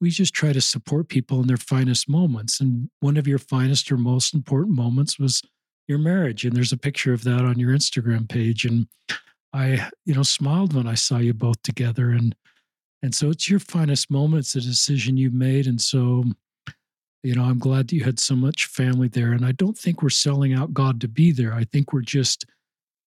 [0.00, 3.90] we just try to support people in their finest moments, and one of your finest
[3.90, 5.42] or most important moments was
[5.88, 8.86] your marriage, and there's a picture of that on your Instagram page, and
[9.52, 12.10] I, you know, smiled when I saw you both together.
[12.10, 12.34] And
[13.02, 14.40] and so it's your finest moment.
[14.54, 15.66] It's decision you made.
[15.66, 16.24] And so,
[17.22, 19.32] you know, I'm glad that you had so much family there.
[19.32, 21.54] And I don't think we're selling out God to be there.
[21.54, 22.44] I think we're just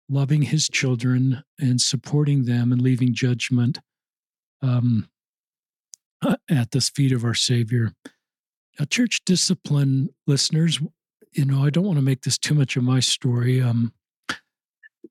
[0.08, 3.78] loving his children and supporting them and leaving judgment
[4.62, 5.08] um,
[6.50, 7.92] at the feet of our Savior.
[8.78, 10.80] Now, church discipline listeners,
[11.34, 13.60] you know, I don't want to make this too much of my story.
[13.60, 13.92] Um,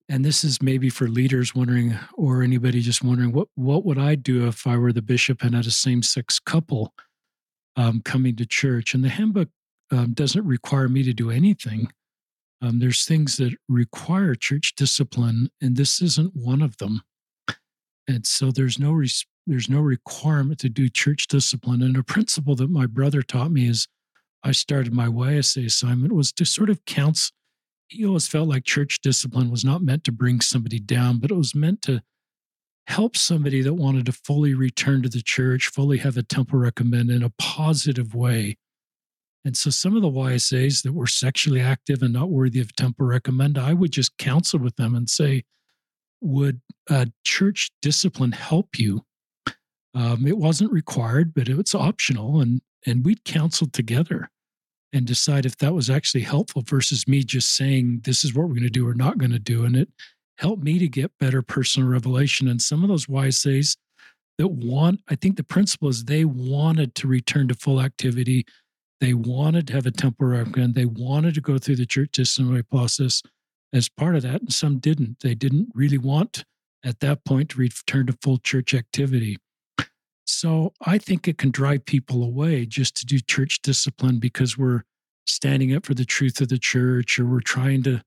[0.10, 4.16] and this is maybe for leaders wondering or anybody just wondering what what would i
[4.16, 6.94] do if i were the bishop and had a same-sex couple
[7.76, 9.50] um, coming to church and the handbook
[9.92, 11.90] um, doesn't require me to do anything
[12.62, 17.02] um, there's things that require church discipline and this isn't one of them
[18.08, 22.56] and so there's no res- there's no requirement to do church discipline and a principle
[22.56, 23.88] that my brother taught me is
[24.44, 27.34] i started my YSA assignment was to sort of counsel
[27.94, 31.36] he always felt like church discipline was not meant to bring somebody down, but it
[31.36, 32.02] was meant to
[32.88, 37.10] help somebody that wanted to fully return to the church, fully have a temple recommend
[37.10, 38.58] in a positive way.
[39.46, 43.06] And so some of the YSAs that were sexually active and not worthy of temple
[43.06, 45.44] recommend, I would just counsel with them and say,
[46.22, 49.06] would uh, church discipline help you?
[49.94, 54.30] Um, it wasn't required, but it was optional, and and we'd counsel together
[54.92, 58.56] and decide if that was actually helpful versus me just saying this is what we're
[58.56, 59.90] going to do or not going to do and it
[60.38, 63.78] helped me to get better personal revelation and some of those YSAs
[64.38, 68.46] that want i think the principle is they wanted to return to full activity
[69.00, 72.64] they wanted to have a temple recommend they wanted to go through the church disciplinary
[72.64, 73.22] process
[73.74, 75.20] as part of that and some didn't.
[75.22, 76.46] They didn't really want
[76.86, 79.38] at that point to return to full church activity
[80.26, 84.84] so I think it can drive people away just to do church discipline because we're
[85.26, 88.02] standing up for the truth of the church or we're trying to,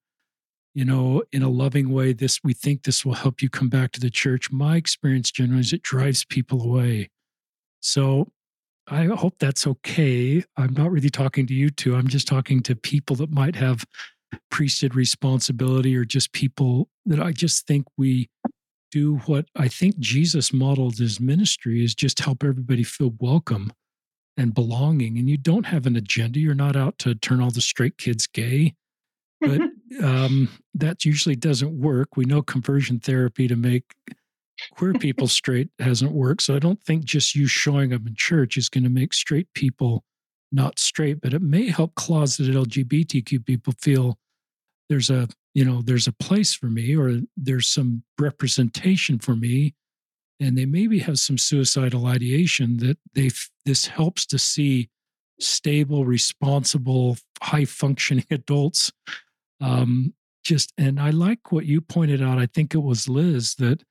[0.75, 3.93] you know, in a loving way, this we think this will help you come back
[3.93, 4.51] to the church.
[4.51, 7.11] My experience generally is it drives people away.
[7.81, 8.29] So
[8.89, 10.45] I hope that's okay.
[10.57, 11.97] I'm not really talking to you two.
[11.97, 13.85] I'm just talking to people that might have
[14.51, 18.29] priesthood responsibility or just people that I just think we
[18.97, 23.71] do what I think Jesus modeled his ministry is just help everybody feel welcome
[24.39, 25.19] and belonging.
[25.19, 26.39] And you don't have an agenda.
[26.39, 28.75] You're not out to turn all the straight kids gay.
[29.43, 29.61] But
[30.03, 32.17] um, that usually doesn't work.
[32.17, 33.85] We know conversion therapy to make
[34.73, 36.43] queer people straight hasn't worked.
[36.43, 39.49] So I don't think just you showing up in church is going to make straight
[39.53, 40.05] people
[40.51, 44.17] not straight, but it may help closeted LGBTQ people feel
[44.89, 49.75] there's a you know there's a place for me or there's some representation for me
[50.39, 53.31] and they maybe have some suicidal ideation that they
[53.65, 54.89] this helps to see
[55.41, 58.93] stable responsible high functioning adults
[59.61, 60.15] um
[60.45, 62.39] just and i like what you pointed out.
[62.39, 63.83] I think it was liz that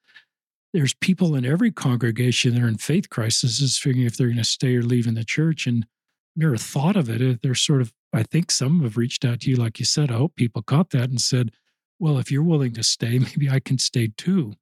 [0.75, 4.43] there's people in every congregation that are in faith crises, figuring if they're going to
[4.43, 5.85] stay or leave in the church, and
[6.35, 7.41] never thought of it.
[7.41, 10.11] They're sort of, I think some have reached out to you, like you said.
[10.11, 11.51] I hope people caught that and said,
[11.99, 14.53] "Well, if you're willing to stay, maybe I can stay too,"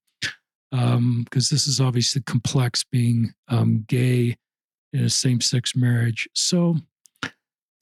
[0.72, 4.36] because um, this is obviously complex being um, gay
[4.92, 6.28] in a same-sex marriage.
[6.34, 6.78] So,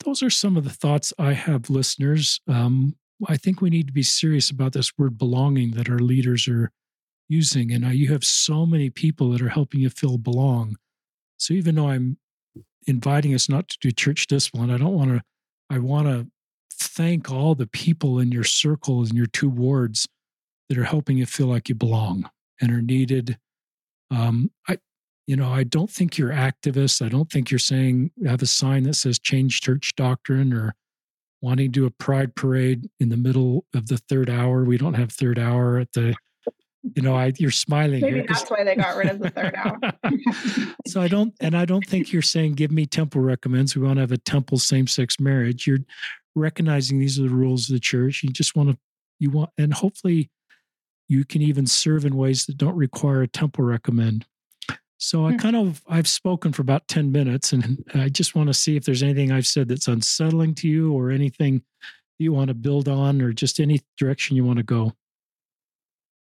[0.04, 2.40] those are some of the thoughts I have, listeners.
[2.48, 2.96] Um,
[3.28, 6.72] I think we need to be serious about this word belonging that our leaders are
[7.28, 7.72] using.
[7.72, 10.76] And you have so many people that are helping you feel belong.
[11.38, 12.18] So even though I'm
[12.86, 15.22] inviting us not to do church discipline, I don't want to,
[15.70, 16.26] I want to
[16.72, 20.08] thank all the people in your circle in your two wards
[20.68, 22.28] that are helping you feel like you belong
[22.60, 23.38] and are needed.
[24.10, 24.78] Um, I,
[25.26, 27.04] you know, I don't think you're activists.
[27.04, 30.74] I don't think you're saying have a sign that says change church doctrine or
[31.40, 34.64] wanting to do a pride parade in the middle of the third hour.
[34.64, 36.14] We don't have third hour at the
[36.82, 38.00] you know, I you're smiling.
[38.00, 39.78] Maybe that's why they got rid of the third hour.
[40.86, 43.76] so I don't, and I don't think you're saying give me temple recommends.
[43.76, 45.66] We want to have a temple same sex marriage.
[45.66, 45.78] You're
[46.34, 48.22] recognizing these are the rules of the church.
[48.22, 48.78] You just want to,
[49.20, 50.30] you want, and hopefully,
[51.08, 54.26] you can even serve in ways that don't require a temple recommend.
[54.98, 55.38] So I hmm.
[55.38, 58.84] kind of I've spoken for about 10 minutes and I just want to see if
[58.84, 61.62] there's anything I've said that's unsettling to you or anything
[62.18, 64.92] you want to build on or just any direction you want to go.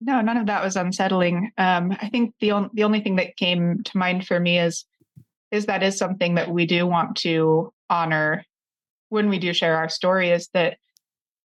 [0.01, 1.51] No, none of that was unsettling.
[1.57, 4.85] Um, I think the on, the only thing that came to mind for me is
[5.51, 8.45] is that is something that we do want to honor
[9.09, 10.29] when we do share our story.
[10.29, 10.77] Is that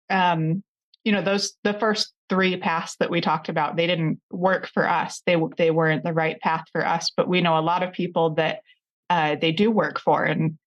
[0.08, 0.64] um,
[1.04, 4.88] you know those the first three paths that we talked about they didn't work for
[4.88, 5.22] us.
[5.26, 7.12] They they weren't the right path for us.
[7.16, 8.60] But we know a lot of people that
[9.08, 10.58] uh, they do work for, and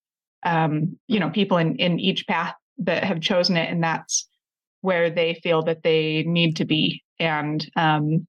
[0.44, 4.30] um, you know people in in each path that have chosen it, and that's
[4.80, 8.28] where they feel that they need to be and um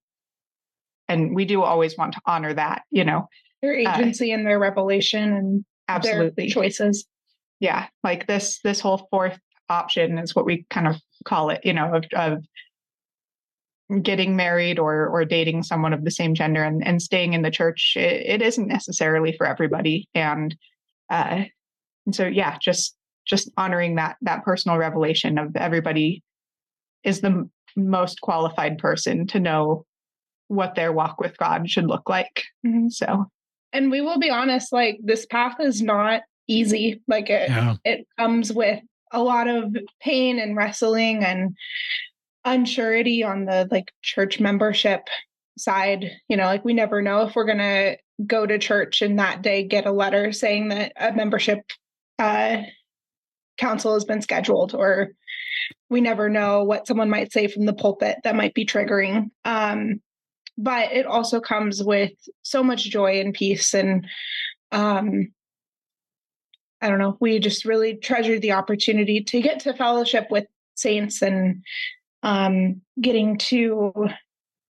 [1.09, 3.29] and we do always want to honor that you know
[3.63, 6.49] their uh, agency uh, and their revelation and absolutely.
[6.49, 7.07] choices.
[7.61, 11.73] Yeah like this this whole fourth option is what we kind of call it you
[11.73, 12.45] know of, of
[14.03, 17.51] getting married or or dating someone of the same gender and, and staying in the
[17.51, 20.09] church it, it isn't necessarily for everybody.
[20.15, 20.55] And
[21.11, 21.45] uh
[22.07, 26.23] and so yeah just just honoring that that personal revelation of everybody
[27.05, 29.85] is the most qualified person to know
[30.49, 32.45] what their walk with God should look like.
[32.67, 32.89] Mm-hmm.
[32.89, 33.27] So,
[33.73, 37.03] and we will be honest, like this path is not easy.
[37.09, 37.77] Like it, yeah.
[37.85, 38.81] it comes with
[39.13, 41.57] a lot of pain and wrestling and
[42.47, 45.09] unsurety on the like church membership
[45.57, 46.11] side.
[46.29, 47.97] You know, like we never know if we're going to
[48.27, 51.61] go to church and that day get a letter saying that a membership
[52.19, 52.59] uh,
[53.57, 55.13] council has been scheduled or
[55.91, 59.31] we never know what someone might say from the pulpit that might be triggering.
[59.45, 60.01] Um,
[60.57, 63.75] but it also comes with so much joy and peace.
[63.75, 64.07] And
[64.73, 65.33] um,
[66.81, 71.23] I don't know, we just really treasure the opportunity to get to fellowship with saints
[71.23, 71.63] and
[72.23, 74.09] um, getting to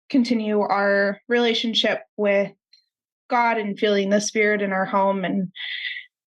[0.10, 2.52] continue our relationship with
[3.30, 5.52] God and feeling the Spirit in our home and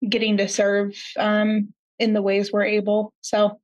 [0.09, 1.73] getting to serve um,
[2.03, 3.13] in the ways we're able.
[3.21, 3.61] So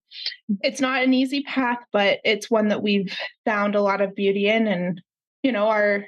[0.62, 3.12] it's not an easy path, but it's one that we've
[3.44, 4.68] found a lot of beauty in.
[4.68, 5.02] And,
[5.42, 6.06] you know, our,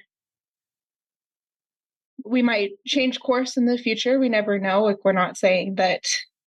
[2.24, 4.18] we might change course in the future.
[4.20, 4.84] We never know.
[4.84, 6.04] Like, we're not saying that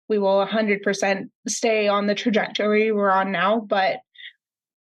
[0.08, 4.00] we will 100% stay on the trajectory we're on now, but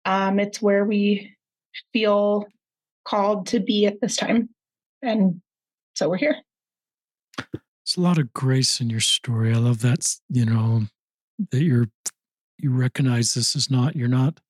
[0.04, 1.34] um, it's where we
[1.92, 2.46] feel
[3.04, 4.50] called to be at this time.
[5.02, 5.40] And
[5.94, 6.36] so we're here.
[7.96, 9.52] A lot of grace in your story.
[9.52, 10.82] I love that, you know,
[11.50, 11.88] that you're
[12.58, 14.40] you recognize this is not you're not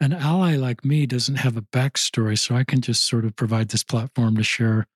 [0.00, 3.68] an ally like me doesn't have a backstory so i can just sort of provide
[3.68, 4.86] this platform to share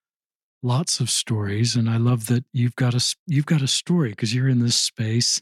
[0.62, 4.34] lots of stories and i love that you've got a you've got a story because
[4.34, 5.40] you're in this space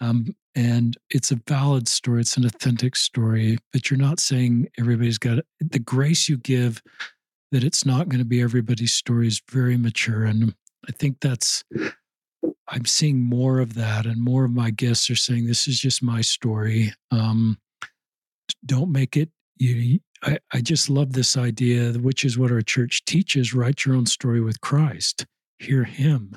[0.00, 5.18] um, and it's a valid story it's an authentic story but you're not saying everybody's
[5.18, 6.82] got the grace you give
[7.50, 10.54] that it's not going to be everybody's story is very mature and
[10.86, 11.64] i think that's
[12.70, 16.02] I'm seeing more of that, and more of my guests are saying, "This is just
[16.02, 16.92] my story.
[17.10, 17.58] Um,
[18.64, 23.04] don't make it." You, I, I just love this idea, which is what our church
[23.04, 25.26] teaches: write your own story with Christ.
[25.58, 26.36] Hear Him.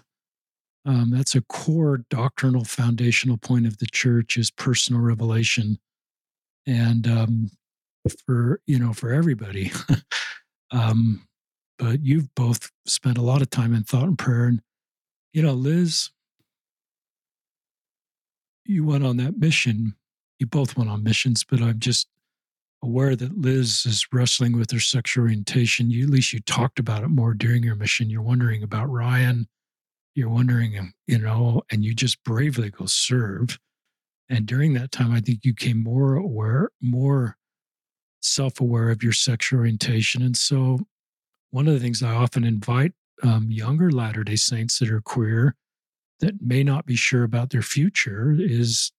[0.85, 5.79] Um, that's a core doctrinal foundational point of the church is personal revelation,
[6.65, 7.51] and um,
[8.25, 9.71] for you know for everybody.
[10.71, 11.27] um,
[11.81, 14.61] but you've both spent a lot of time in thought and prayer, and
[15.33, 16.11] you know, Liz,
[18.65, 19.95] you went on that mission.
[20.37, 22.07] You both went on missions, but I'm just
[22.83, 25.89] aware that Liz is wrestling with her sexual orientation.
[25.89, 28.11] You at least you talked about it more during your mission.
[28.11, 29.47] You're wondering about Ryan.
[30.13, 33.57] You're wondering, um, you know, and you just bravely go serve.
[34.29, 37.37] And during that time, I think you came more aware, more
[38.21, 40.21] self-aware of your sexual orientation.
[40.21, 40.81] And so,
[41.51, 42.93] one of the things I often invite
[43.23, 45.55] um, younger Latter Day Saints that are queer
[46.19, 48.91] that may not be sure about their future is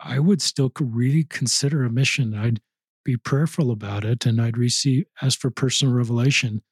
[0.00, 2.34] I would still really consider a mission.
[2.34, 2.60] I'd
[3.04, 6.62] be prayerful about it and I'd receive, ask for personal revelation.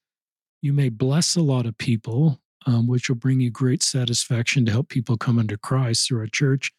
[0.62, 4.72] You may bless a lot of people, um, which will bring you great satisfaction to
[4.72, 6.72] help people come into Christ through a church.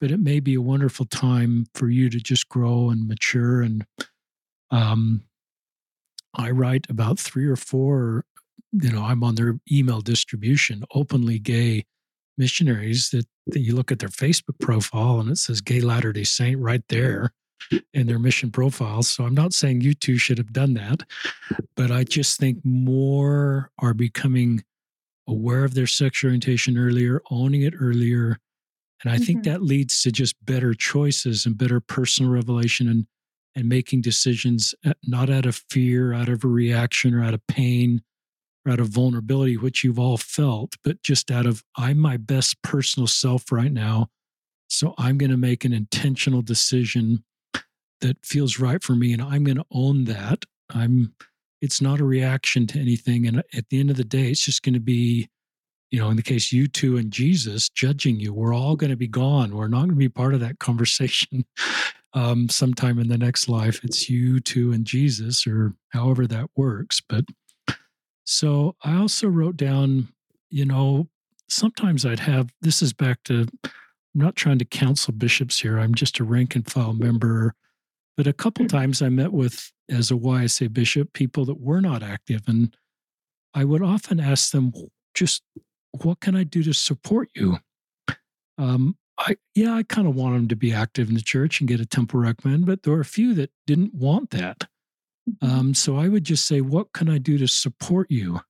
[0.00, 3.62] But it may be a wonderful time for you to just grow and mature.
[3.62, 3.86] And
[4.70, 5.22] um,
[6.34, 8.24] I write about three or four,
[8.72, 11.84] you know, I'm on their email distribution, openly gay
[12.36, 16.24] missionaries that, that you look at their Facebook profile and it says gay Latter day
[16.24, 17.32] Saint right there
[17.92, 19.08] in their mission profiles.
[19.08, 21.02] So I'm not saying you two should have done that,
[21.76, 24.64] but I just think more are becoming
[25.26, 28.38] aware of their sexual orientation earlier, owning it earlier.
[29.02, 29.24] And I mm-hmm.
[29.24, 33.06] think that leads to just better choices and better personal revelation and
[33.54, 37.46] and making decisions uh, not out of fear, out of a reaction or out of
[37.46, 38.02] pain
[38.66, 42.60] or out of vulnerability, which you've all felt, but just out of I'm my best
[42.62, 44.08] personal self right now.
[44.68, 47.22] So I'm going to make an intentional decision
[48.00, 50.44] that feels right for me and I'm going to own that.
[50.70, 51.14] I'm
[51.60, 54.62] it's not a reaction to anything and at the end of the day it's just
[54.62, 55.28] going to be
[55.90, 58.96] you know in the case you two and Jesus judging you we're all going to
[58.96, 61.44] be gone we're not going to be part of that conversation
[62.14, 67.00] um, sometime in the next life it's you two and Jesus or however that works
[67.08, 67.24] but
[68.24, 70.08] so I also wrote down
[70.50, 71.08] you know
[71.48, 75.94] sometimes I'd have this is back to I'm not trying to counsel bishops here I'm
[75.94, 77.54] just a rank and file member
[78.16, 82.02] but a couple times I met with, as a YSA bishop, people that were not
[82.02, 82.42] active.
[82.46, 82.74] And
[83.54, 84.72] I would often ask them,
[85.14, 85.42] just
[86.02, 87.58] what can I do to support you?
[88.56, 91.68] Um, I, yeah, I kind of want them to be active in the church and
[91.68, 94.66] get a temple recommend, but there were a few that didn't want that.
[95.28, 95.46] Mm-hmm.
[95.46, 98.40] Um, so I would just say, what can I do to support you?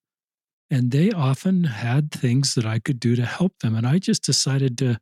[0.70, 3.76] And they often had things that I could do to help them.
[3.76, 4.98] And I just decided to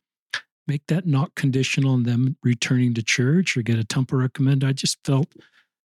[0.66, 4.64] make that not conditional on them returning to church or get a temple recommend.
[4.64, 5.34] I just felt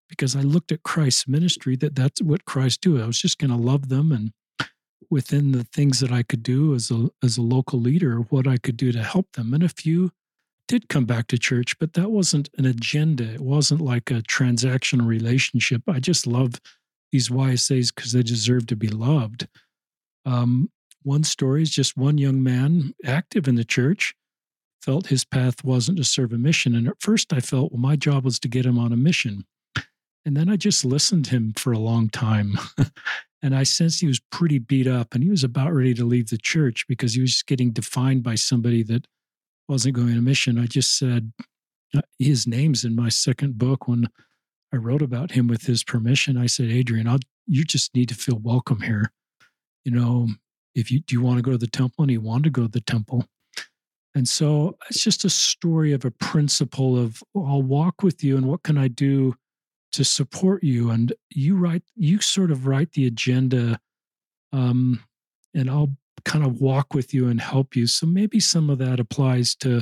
[0.09, 3.01] because I looked at Christ's ministry that that's what Christ do.
[3.01, 4.31] I was just going to love them and
[5.09, 8.57] within the things that I could do as a as a local leader, what I
[8.57, 9.53] could do to help them.
[9.53, 10.11] And a few
[10.67, 13.23] did come back to church, but that wasn't an agenda.
[13.23, 15.83] It wasn't like a transactional relationship.
[15.87, 16.59] I just love
[17.11, 19.47] these YSAs because they deserve to be loved.
[20.25, 20.69] Um,
[21.03, 24.13] one story is just one young man active in the church
[24.81, 26.75] felt his path wasn't to serve a mission.
[26.75, 29.45] And at first I felt, well, my job was to get him on a mission.
[30.25, 32.57] And then I just listened to him for a long time.
[33.41, 36.29] and I sensed he was pretty beat up and he was about ready to leave
[36.29, 39.07] the church because he was getting defined by somebody that
[39.67, 40.57] wasn't going on a mission.
[40.57, 41.31] I just said,
[41.95, 44.07] uh, his name's in my second book when
[44.73, 46.37] I wrote about him with his permission.
[46.37, 49.11] I said, Adrian, I'll, you just need to feel welcome here.
[49.85, 50.27] You know,
[50.75, 52.63] if you do you want to go to the temple and he wanted to go
[52.63, 53.25] to the temple
[54.17, 58.47] and so it's just a story of a principle of I'll walk with you and
[58.47, 59.35] what can I do
[59.97, 60.91] to support you?
[60.91, 63.79] And you write, you sort of write the agenda,
[64.53, 65.03] um,
[65.53, 67.87] and I'll kind of walk with you and help you.
[67.87, 69.81] So maybe some of that applies to,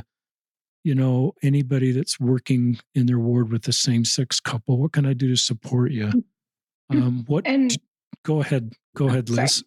[0.84, 4.78] you know, anybody that's working in their ward with the same sex couple.
[4.78, 6.24] What can I do to support you?
[6.92, 7.02] Mm.
[7.02, 7.46] Um, what?
[7.46, 7.76] And
[8.24, 9.64] go ahead, go ahead, Liz.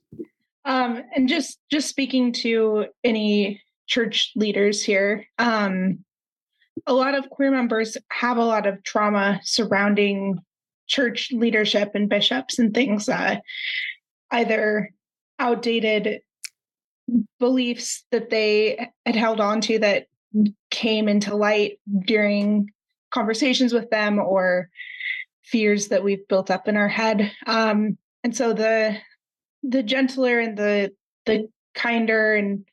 [0.64, 5.26] Um, and just just speaking to any church leaders here.
[5.38, 6.04] Um,
[6.86, 10.38] a lot of queer members have a lot of trauma surrounding
[10.88, 13.36] church leadership and bishops and things uh,
[14.32, 14.90] either
[15.38, 16.20] outdated
[17.38, 20.06] beliefs that they had held on to that
[20.70, 22.68] came into light during
[23.10, 24.68] conversations with them or
[25.44, 27.32] fears that we've built up in our head.
[27.46, 28.96] Um, and so the
[29.62, 30.92] the gentler and the
[31.26, 32.64] the kinder and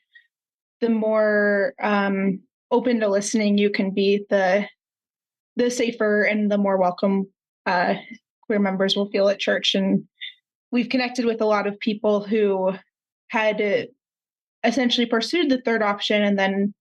[0.81, 4.67] the more um, open to listening you can be, the
[5.55, 7.27] the safer and the more welcome
[7.65, 7.95] uh,
[8.43, 9.75] queer members will feel at church.
[9.75, 10.05] And
[10.71, 12.73] we've connected with a lot of people who
[13.29, 13.87] had
[14.63, 16.73] essentially pursued the third option and then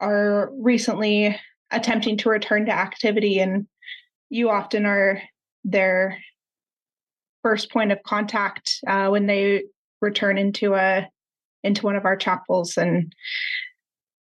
[0.00, 1.38] are recently
[1.70, 3.38] attempting to return to activity.
[3.40, 3.66] And
[4.30, 5.22] you often are
[5.64, 6.18] their
[7.42, 9.64] first point of contact uh, when they
[10.00, 11.08] return into a
[11.62, 13.14] into one of our chapels and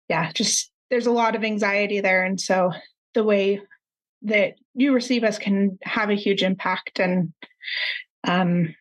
[0.09, 2.71] yeah just there's a lot of anxiety there and so
[3.13, 3.61] the way
[4.21, 7.33] that you receive us can have a huge impact and
[8.27, 8.73] um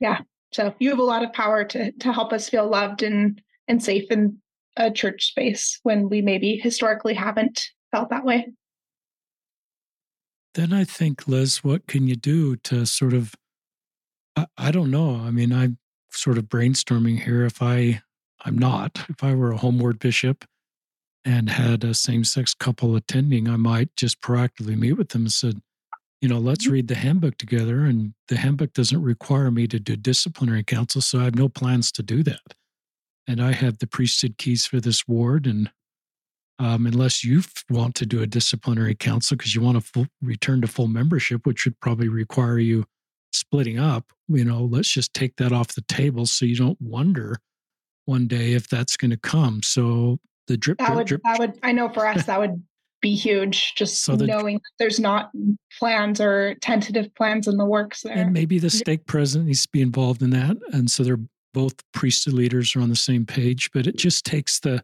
[0.00, 0.20] yeah.
[0.52, 3.82] So you have a lot of power to to help us feel loved and and
[3.82, 4.38] safe in
[4.76, 8.48] a church space when we maybe historically haven't felt that way.
[10.54, 13.34] Then i think liz what can you do to sort of
[14.36, 15.16] i, I don't know.
[15.16, 15.78] I mean i'm
[16.10, 18.00] sort of brainstorming here if i
[18.44, 20.44] i'm not if i were a homeward bishop
[21.28, 25.32] and had a same sex couple attending, I might just proactively meet with them and
[25.32, 25.60] said,
[26.22, 26.72] you know, let's mm-hmm.
[26.72, 27.84] read the handbook together.
[27.84, 31.02] And the handbook doesn't require me to do disciplinary council.
[31.02, 32.54] So I have no plans to do that.
[33.26, 35.46] And I have the priesthood keys for this ward.
[35.46, 35.70] And
[36.58, 40.62] um, unless you want to do a disciplinary council because you want to full, return
[40.62, 42.86] to full membership, which would probably require you
[43.34, 47.36] splitting up, you know, let's just take that off the table so you don't wonder
[48.06, 49.62] one day if that's going to come.
[49.62, 51.20] So the drip, that drip, would, drip.
[51.24, 52.62] That would, I know for us, that would
[53.00, 53.74] be huge.
[53.76, 55.30] Just so the, knowing there's not
[55.78, 58.14] plans or tentative plans in the works there.
[58.14, 60.56] And maybe the stake president needs to be involved in that.
[60.72, 61.20] And so they're
[61.54, 64.82] both priesthood leaders are on the same page, but it just takes the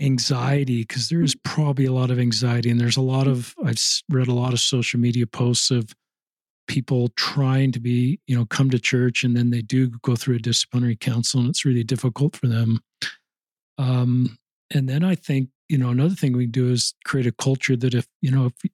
[0.00, 2.70] anxiety because there is probably a lot of anxiety.
[2.70, 5.92] And there's a lot of, I've read a lot of social media posts of
[6.68, 10.36] people trying to be, you know, come to church and then they do go through
[10.36, 12.80] a disciplinary council and it's really difficult for them.
[13.78, 14.38] Um,
[14.72, 17.76] and then I think, you know, another thing we can do is create a culture
[17.76, 18.70] that if, you know, if,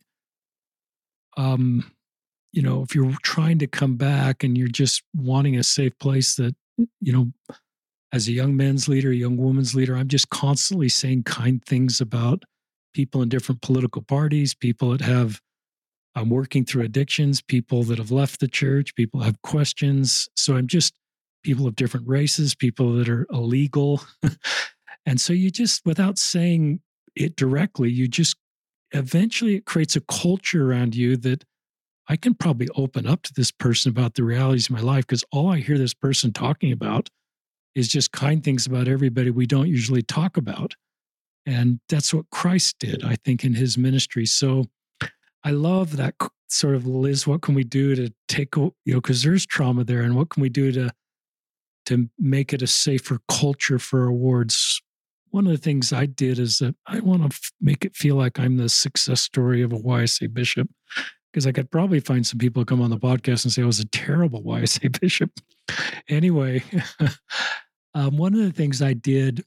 [1.37, 1.93] um,
[2.53, 6.37] you know, if you're trying to come back and you're just wanting a safe place
[6.37, 6.55] that,
[7.01, 7.33] you know,
[8.12, 12.01] as a young men's leader, a young woman's leader, I'm just constantly saying kind things
[12.01, 12.45] about
[12.95, 15.41] people in different political parties, people that have,
[16.15, 20.29] I'm working through addictions, people that have left the church, people have questions.
[20.37, 20.95] So I'm just
[21.43, 24.01] people of different races, people that are illegal.
[25.06, 26.81] And so you just, without saying
[27.14, 28.36] it directly, you just
[28.93, 31.44] eventually it creates a culture around you that
[32.09, 35.24] I can probably open up to this person about the realities of my life because
[35.32, 37.09] all I hear this person talking about
[37.74, 40.74] is just kind things about everybody we don't usually talk about.
[41.47, 44.26] And that's what Christ did, I think, in his ministry.
[44.26, 44.66] So
[45.43, 46.14] I love that
[46.48, 50.02] sort of Liz, what can we do to take, you know, because there's trauma there,
[50.02, 50.90] and what can we do to
[51.86, 54.81] to make it a safer culture for awards
[55.35, 58.15] one of the things I did is that I want to f- make it feel
[58.15, 60.70] like I'm the success story of a YSA bishop
[61.32, 63.81] because I could probably find some people come on the podcast and say I was
[63.81, 65.32] a terrible YSA bishop.
[66.09, 66.62] anyway,
[67.94, 69.44] um, one of the things I did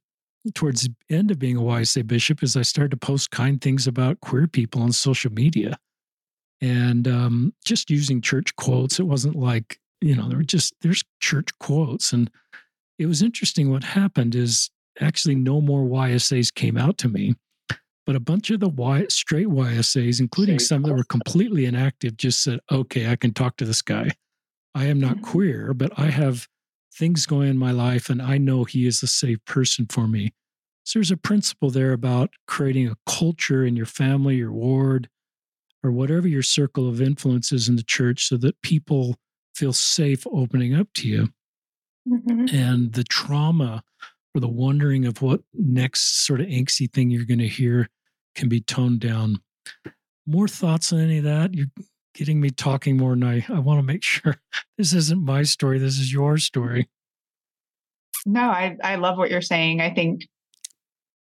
[0.53, 3.87] towards the end of being a YSA bishop is I started to post kind things
[3.87, 5.79] about queer people on social media
[6.59, 8.99] and um, just using church quotes.
[8.99, 12.11] It wasn't like, you know, there were just, there's church quotes.
[12.11, 12.29] And
[12.99, 14.69] it was interesting what happened is
[15.01, 17.35] actually no more YSAs came out to me,
[18.05, 22.41] but a bunch of the y, straight YSAs, including some that were completely inactive, just
[22.41, 24.11] said, okay, I can talk to this guy.
[24.73, 25.25] I am not mm-hmm.
[25.25, 26.47] queer, but I have
[26.93, 30.33] things going in my life and I know he is a safe person for me.
[30.83, 35.09] So there's a principle there about creating a culture in your family, your ward,
[35.83, 39.17] or whatever your circle of influence is in the church so that people
[39.53, 41.29] feel safe opening up to you.
[42.07, 42.55] Mm-hmm.
[42.55, 43.83] And the trauma
[44.35, 47.89] or the wondering of what next sort of angsty thing you're going to hear
[48.35, 49.41] can be toned down.
[50.25, 51.53] More thoughts on any of that?
[51.53, 51.67] You're
[52.13, 54.35] getting me talking more than I, I want to make sure
[54.77, 55.79] this isn't my story.
[55.79, 56.89] This is your story.
[58.25, 59.81] No, I, I love what you're saying.
[59.81, 60.27] I think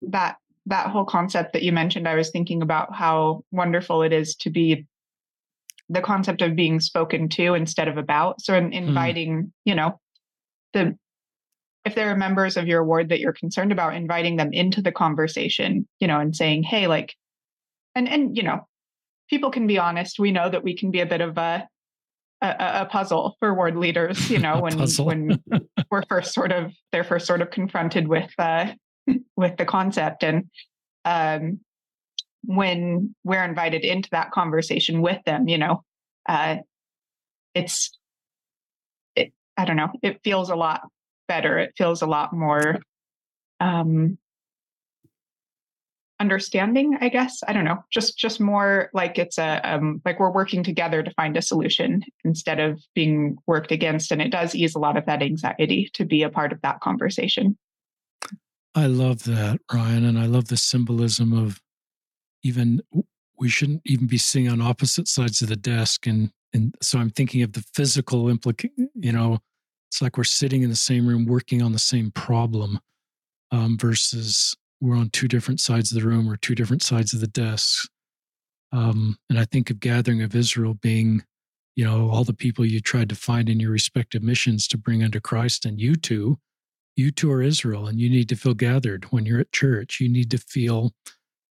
[0.03, 4.37] that that whole concept that you mentioned, I was thinking about how wonderful it is
[4.37, 4.87] to be
[5.89, 8.41] the concept of being spoken to instead of about.
[8.41, 8.73] So in, hmm.
[8.73, 10.01] inviting, you know,
[10.73, 10.97] the
[11.85, 14.93] if there are members of your ward that you're concerned about inviting them into the
[14.93, 17.15] conversation you know and saying hey like
[17.95, 18.67] and and you know
[19.33, 20.19] people can be honest.
[20.19, 21.67] We know that we can be a bit of a
[22.43, 25.43] a, a puzzle for ward leaders you know when when
[25.91, 28.73] we're first sort of they're first sort of confronted with uh
[29.37, 30.23] with the concept.
[30.23, 30.51] And
[31.05, 31.61] um
[32.45, 35.85] when we're invited into that conversation with them you know
[36.29, 36.57] uh
[37.55, 37.97] it's
[39.15, 40.81] it, i don't know it feels a lot
[41.33, 41.59] better.
[41.59, 42.77] It feels a lot more
[43.59, 44.19] um,
[46.21, 47.41] understanding, I guess.
[47.49, 51.11] I don't know, just just more like it's a um, like we're working together to
[51.13, 54.13] find a solution instead of being worked against.
[54.13, 56.81] And it does ease a lot of that anxiety to be a part of that
[56.81, 57.57] conversation.
[58.75, 61.63] I love that, Ryan, and I love the symbolism of
[62.43, 62.83] even
[63.39, 67.11] we shouldn't even be sitting on opposite sides of the desk and and so i'm
[67.11, 69.39] thinking of the physical implication you know
[69.93, 72.81] it's like we're sitting in the same room working on the same problem
[73.51, 77.21] um, versus we're on two different sides of the room or two different sides of
[77.21, 77.87] the desks.
[78.73, 81.25] Um, and I think of Gathering of Israel being,
[81.77, 85.05] you know, all the people you tried to find in your respective missions to bring
[85.05, 86.39] under Christ, and you two,
[86.97, 90.01] you two are Israel, and you need to feel gathered when you're at church.
[90.01, 90.95] You need to feel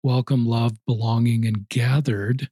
[0.03, 2.49] welcome, loved, belonging, and gathered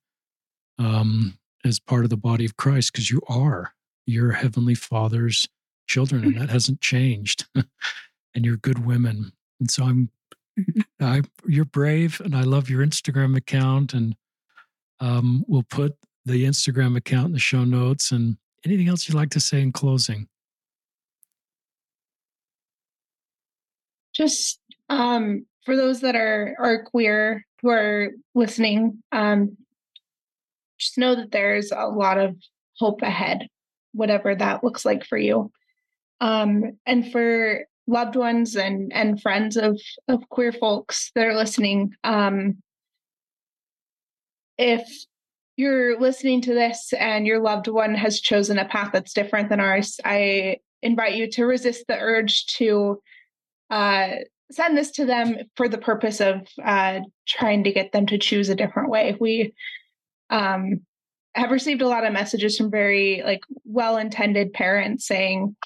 [0.78, 3.73] um, as part of the body of Christ because you are
[4.05, 5.48] your heavenly Father's
[5.90, 7.46] children, and that hasn't changed.
[7.54, 10.10] and you're good women, and so I'm.
[11.00, 14.14] I, you're brave, and I love your Instagram account, and
[15.00, 18.12] um, we'll put the Instagram account in the show notes.
[18.12, 20.28] And anything else you'd like to say in closing?
[24.14, 29.56] Just um, for those that are are queer who are listening, um,
[30.78, 32.36] just know that there's a lot of
[32.78, 33.48] hope ahead,
[33.92, 35.50] whatever that looks like for you.
[36.20, 41.92] Um, and for loved ones and and friends of of queer folks that are listening,
[42.05, 42.62] um,
[44.59, 44.86] if
[45.56, 49.60] you're listening to this and your loved one has chosen a path that's different than
[49.60, 53.02] ours, I invite you to resist the urge to
[53.70, 54.09] uh,
[54.51, 58.48] send this to them for the purpose of uh, trying to get them to choose
[58.48, 59.16] a different way.
[59.20, 59.55] We
[60.30, 60.80] um,
[61.34, 65.56] have received a lot of messages from very like well-intended parents saying,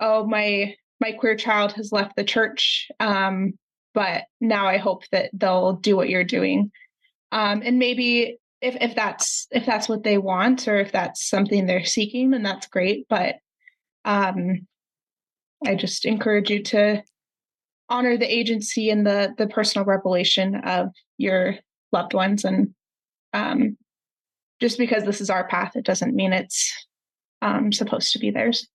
[0.00, 3.54] "Oh, my my queer child has left the church, um,
[3.94, 6.70] but now I hope that they'll do what you're doing."
[7.32, 11.66] Um, and maybe if if that's if that's what they want or if that's something
[11.66, 13.06] they're seeking, then that's great.
[13.08, 13.36] But
[14.04, 14.66] um,
[15.66, 17.02] I just encourage you to
[17.88, 20.88] honor the agency and the the personal revelation of
[21.18, 21.56] your
[21.92, 22.74] loved ones and
[23.32, 23.76] um,
[24.60, 26.72] just because this is our path it doesn't mean it's
[27.42, 28.66] um, supposed to be theirs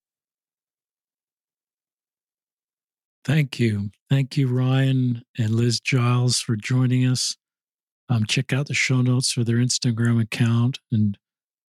[3.30, 7.38] thank you thank you ryan and liz giles for joining us
[8.10, 11.18] um, check out the show notes for their Instagram account and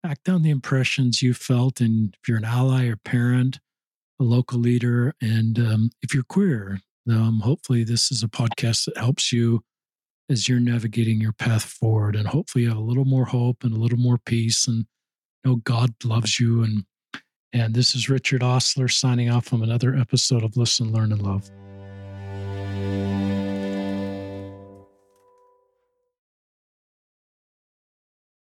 [0.04, 1.80] act on the impressions you felt.
[1.80, 3.60] And if you're an ally or parent,
[4.18, 8.96] a local leader, and um, if you're queer, um, hopefully this is a podcast that
[8.96, 9.62] helps you
[10.30, 12.16] as you're navigating your path forward.
[12.16, 14.86] And hopefully you have a little more hope and a little more peace and
[15.44, 16.62] know God loves you.
[16.62, 16.84] And
[17.52, 21.50] and this is Richard Ostler signing off from another episode of Listen, Learn, and Love.